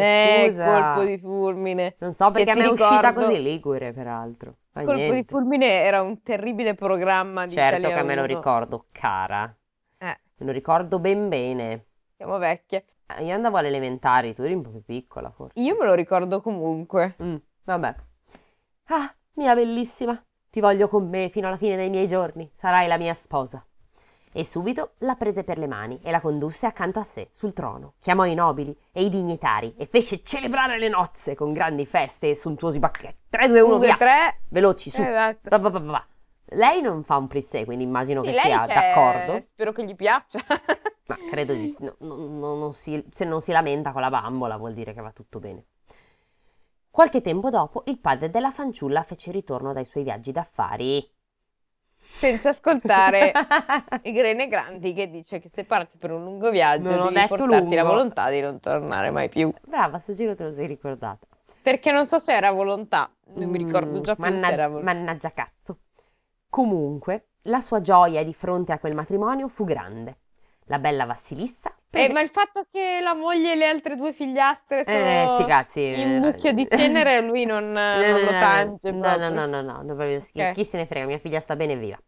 [0.45, 0.65] Eh, scusa.
[0.93, 1.95] colpo di fulmine.
[1.97, 4.55] Non so perché a ti me è uscita ricordo- così ligure, peraltro.
[4.71, 5.31] Fa Colpo di niente.
[5.33, 8.35] fulmine era un terribile programma di Certo Italia che me lo 1.
[8.35, 9.45] ricordo, cara.
[9.97, 11.85] Eh, Me lo ricordo ben bene.
[12.21, 12.85] Siamo vecchie.
[13.17, 15.59] Eh, Io andavo alle elementari, tu eri un po' più piccola forse.
[15.59, 17.15] Io me lo ricordo comunque.
[17.21, 17.95] Mm, vabbè.
[18.89, 22.97] Ah, mia bellissima, ti voglio con me fino alla fine dei miei giorni, sarai la
[22.97, 23.65] mia sposa.
[24.33, 27.95] E subito la prese per le mani e la condusse accanto a sé, sul trono.
[27.99, 32.35] Chiamò i nobili e i dignitari e fece celebrare le nozze con grandi feste e
[32.35, 33.17] sontuosi banchetti.
[33.29, 33.97] 3, 2, 1, Un, due, via!
[33.97, 34.41] tre.
[34.47, 35.01] Veloci, su.
[35.01, 35.49] Esatto.
[35.49, 36.05] Va, va, va, va.
[36.53, 39.41] Lei non fa un plissé, quindi immagino Sì, che sia c'è- d'accordo.
[39.41, 40.39] Spero che gli piaccia.
[41.11, 41.83] Ma credo di sì.
[41.83, 45.11] no- no- no- si- se non si lamenta con la bambola vuol dire che va
[45.11, 45.65] tutto bene.
[46.91, 51.11] Qualche tempo dopo il padre della fanciulla fece ritorno dai suoi viaggi d'affari.
[52.13, 53.31] Senza ascoltare
[54.03, 57.83] Irene Grandi che dice che se parti per un lungo viaggio Non devi portarti la
[57.83, 57.91] lungo.
[57.93, 59.53] volontà di non tornare mai più.
[59.65, 61.27] Brava, sto giro te lo sei ricordata.
[61.61, 64.67] Perché non so se era volontà, non mi ricordo Mm, già più se mannaggia, era
[64.67, 64.93] volontà.
[64.93, 65.79] mannaggia cazzo.
[66.49, 70.17] Comunque, la sua gioia di fronte a quel matrimonio fu grande.
[70.71, 74.85] La bella Vassilissa Eh, ma il fatto che la moglie e le altre due figliastre
[74.85, 75.81] sono Eh, sti cazzi.
[75.81, 79.95] in mucchio di cenere, lui non, non lo tange No, no, no, no, no, no,
[79.95, 80.51] proprio chi, Ok.
[80.53, 81.99] chi se ne frega, mia figlia sta bene viva.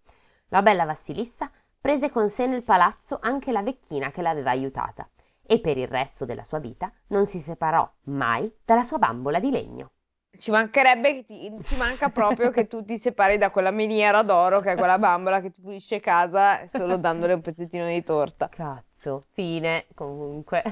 [0.47, 1.51] La bella Vassilissa
[1.81, 5.09] prese con sé nel palazzo anche la vecchina che l'aveva aiutata
[5.45, 9.51] e per il resto della sua vita non si separò mai dalla sua bambola di
[9.51, 9.91] legno.
[10.35, 14.61] Ci mancherebbe che ti, ci manca proprio che tu ti separi da quella miniera d'oro
[14.61, 18.49] che è quella bambola che ti pulisce casa solo dandole un pezzettino di torta.
[18.49, 20.63] Cazzo, fine, comunque.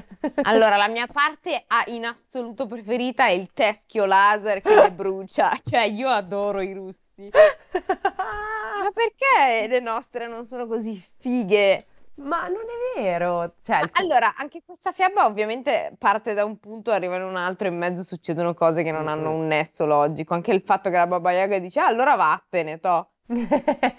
[0.42, 5.56] Allora, la mia parte a- in assoluto preferita è il teschio laser che le brucia.
[5.64, 7.30] Cioè, io adoro i russi.
[7.30, 11.86] Ma perché le nostre non sono così fighe?
[12.22, 16.90] Ma non è vero, cioè, il- Allora, anche questa fiaba ovviamente parte da un punto,
[16.90, 20.34] arriva in un altro, in mezzo succedono cose che non hanno un nesso logico.
[20.34, 23.10] Anche il fatto che la Baba Yaga dice, ah, allora vattene, to.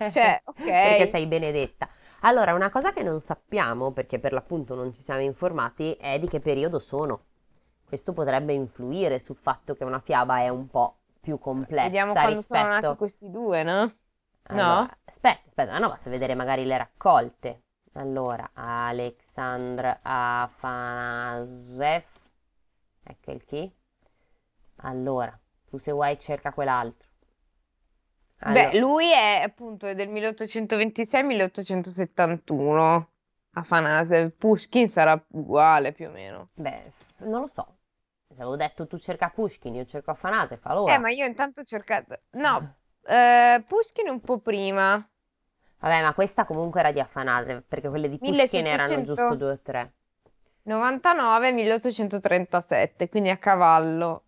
[0.07, 0.55] Cioè, ok.
[0.57, 1.89] Perché sei benedetta.
[2.21, 6.27] Allora, una cosa che non sappiamo, perché per l'appunto non ci siamo informati, è di
[6.27, 7.25] che periodo sono
[7.85, 12.41] questo potrebbe influire sul fatto che una fiaba è un po' più complessa Vediamo quando
[12.41, 13.93] sono nati questi due, no?
[14.47, 14.89] Allora, No?
[15.05, 17.61] aspetta, aspetta, no, basta vedere magari le raccolte.
[17.93, 22.03] Allora, Alexandr Afanasiev,
[23.03, 23.71] ecco il chi.
[24.77, 25.39] Allora,
[25.69, 27.07] tu se vuoi cerca quell'altro.
[28.39, 33.05] Allora, Beh, lui è appunto del 1826-1871.
[33.55, 34.31] Afanasev.
[34.35, 36.49] Pushkin sarà uguale più o meno.
[36.55, 37.77] beh, non lo so.
[38.33, 40.95] Avevo detto tu cerca Pushkin, io cerco Afanasiev, allora.
[40.95, 42.19] Eh, ma io intanto ho cercato...
[42.31, 45.07] No, eh, Pushkin un po' prima.
[45.83, 49.03] Vabbè, ma questa comunque era di Afanasiev, perché quelle di Pushkin erano 1700?
[49.03, 49.91] giusto due o tre.
[50.65, 54.23] 99-1837, quindi a cavallo.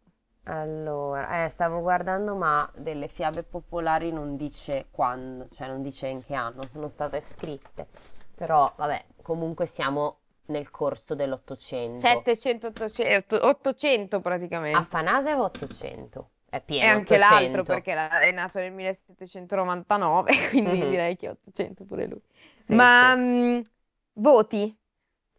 [0.48, 6.22] Allora, eh, stavo guardando, ma delle fiabe popolari non dice quando, cioè non dice in
[6.22, 7.88] che anno sono state scritte.
[8.36, 12.06] Però, vabbè, comunque siamo nel corso dell'Ottocento.
[12.06, 14.78] 700, 800, 800 praticamente.
[14.78, 17.66] Afanasiev 800, è E pieno anche l'altro 800.
[17.66, 20.88] perché la- è nato nel 1799, quindi Mhm.
[20.88, 22.22] direi che 800 pure lui.
[22.58, 23.62] Sì, Ma sì, mh,
[24.14, 24.78] voti,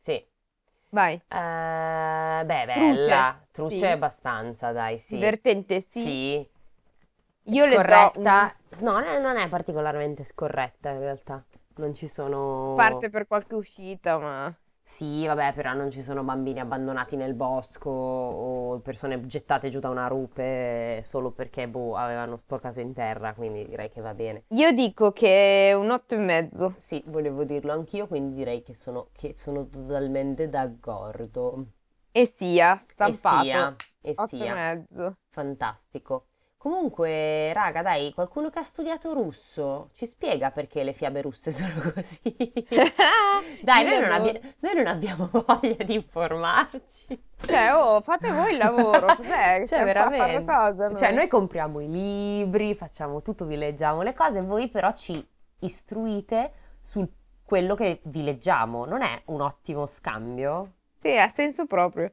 [0.03, 0.25] sì.
[0.91, 1.23] vai.
[1.29, 3.91] Eh, beh, Truce, bella, truce sì.
[3.91, 5.35] abbastanza, dai, sì.
[5.35, 6.15] Divertente, sì.
[6.15, 6.49] Sì.
[7.55, 8.55] Io le do Scorretta?
[8.81, 11.45] No, non è particolarmente scorretta in realtà.
[11.77, 12.71] Non ci sono...
[12.75, 14.57] parte per qualche uscita, ma
[14.89, 19.91] Sì, vabbè, però non ci sono bambini abbandonati nel bosco o persone gettate giù da
[19.91, 24.45] una rupe solo perché, boh, avevano sporcato in terra, quindi direi che va bene.
[24.55, 26.75] io dico che è un 8 e mezzo.
[26.77, 31.67] Sì, volevo dirlo anch'io, quindi direi che sono, che sono totalmente d'accordo.
[32.13, 35.17] E sia E stampato sia, e 8 e sia, mezzo.
[35.31, 36.29] fantastico.
[36.59, 41.93] Comunque, raga, dai, qualcuno che ha studiato russo ci spiega perché le fiabe russe sono
[41.95, 42.35] così.
[43.63, 47.25] Dai, noi non, abbia- noi non abbiamo voglia di informarci.
[47.47, 49.65] Cioè, oh, fate voi il lavoro, cos'è?
[49.67, 50.53] Cioè, Stiamo qua a fare veramente.
[50.53, 51.17] cosa Cioè, noi?
[51.19, 55.25] noi compriamo i libri, facciamo tutto, vi leggiamo le cose, voi però ci
[55.61, 57.07] istruite su
[57.45, 58.85] quello che vi leggiamo.
[58.87, 60.73] Non è un ottimo scambio?
[60.99, 62.13] Sì, ha senso proprio.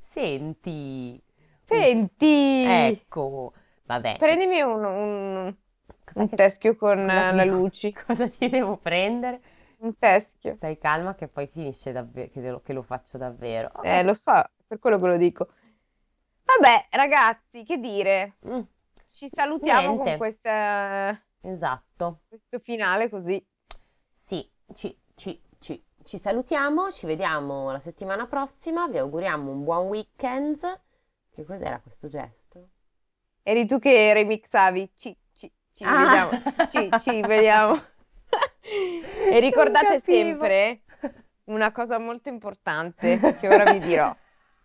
[0.00, 1.22] Senti,
[1.64, 3.52] Senti, ecco,
[3.84, 5.56] vabbè, prendimi un, un-
[6.04, 7.92] cosa un che- teschio con cosa eh, ti- la luci.
[8.06, 9.40] cosa ti devo prendere?
[9.78, 10.54] Un teschio.
[10.56, 13.82] Stai calma che poi finisce davvero, che lo, che lo faccio davvero.
[13.82, 14.32] Eh, lo so,
[14.66, 15.48] per quello che lo dico.
[16.44, 18.36] Vabbè, ragazzi, che dire?
[18.46, 18.60] Mm,
[19.12, 20.16] Ci salutiamo con Niente.
[20.18, 22.20] questa- esatto.
[22.28, 23.44] questo finale così.
[24.18, 29.86] Sì, ci, ci- ci- ci salutiamo, ci vediamo la settimana prossima, vi auguriamo un buon
[29.86, 30.58] weekend.
[31.34, 32.68] Che cos'era questo gesto?
[33.42, 34.92] Eri tu che remixavi.
[34.96, 35.96] Ci, ci, ci Ah.
[36.04, 36.30] vediamo.
[36.68, 37.80] Ci, ci vediamo.
[39.30, 40.82] E ricordate sempre
[41.44, 44.14] una cosa molto importante che ora vi dirò.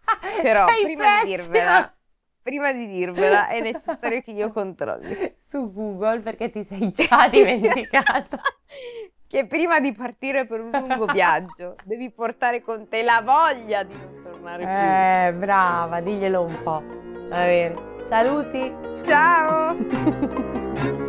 [0.42, 1.44] Però Sei prima di pessima.
[1.44, 1.96] dirvela,
[2.42, 5.36] prima di dirvela è necessario che io controlli.
[5.44, 8.38] Su Google perché ti sei già dimenticato.
[9.30, 13.94] Che prima di partire per un lungo viaggio devi portare con te la voglia di
[13.94, 16.82] non tornare Eh, brava, diglielo un po'.
[17.30, 17.76] Va bene.
[18.04, 18.74] Saluti.
[18.74, 19.04] più.
[19.06, 19.76] Ciao!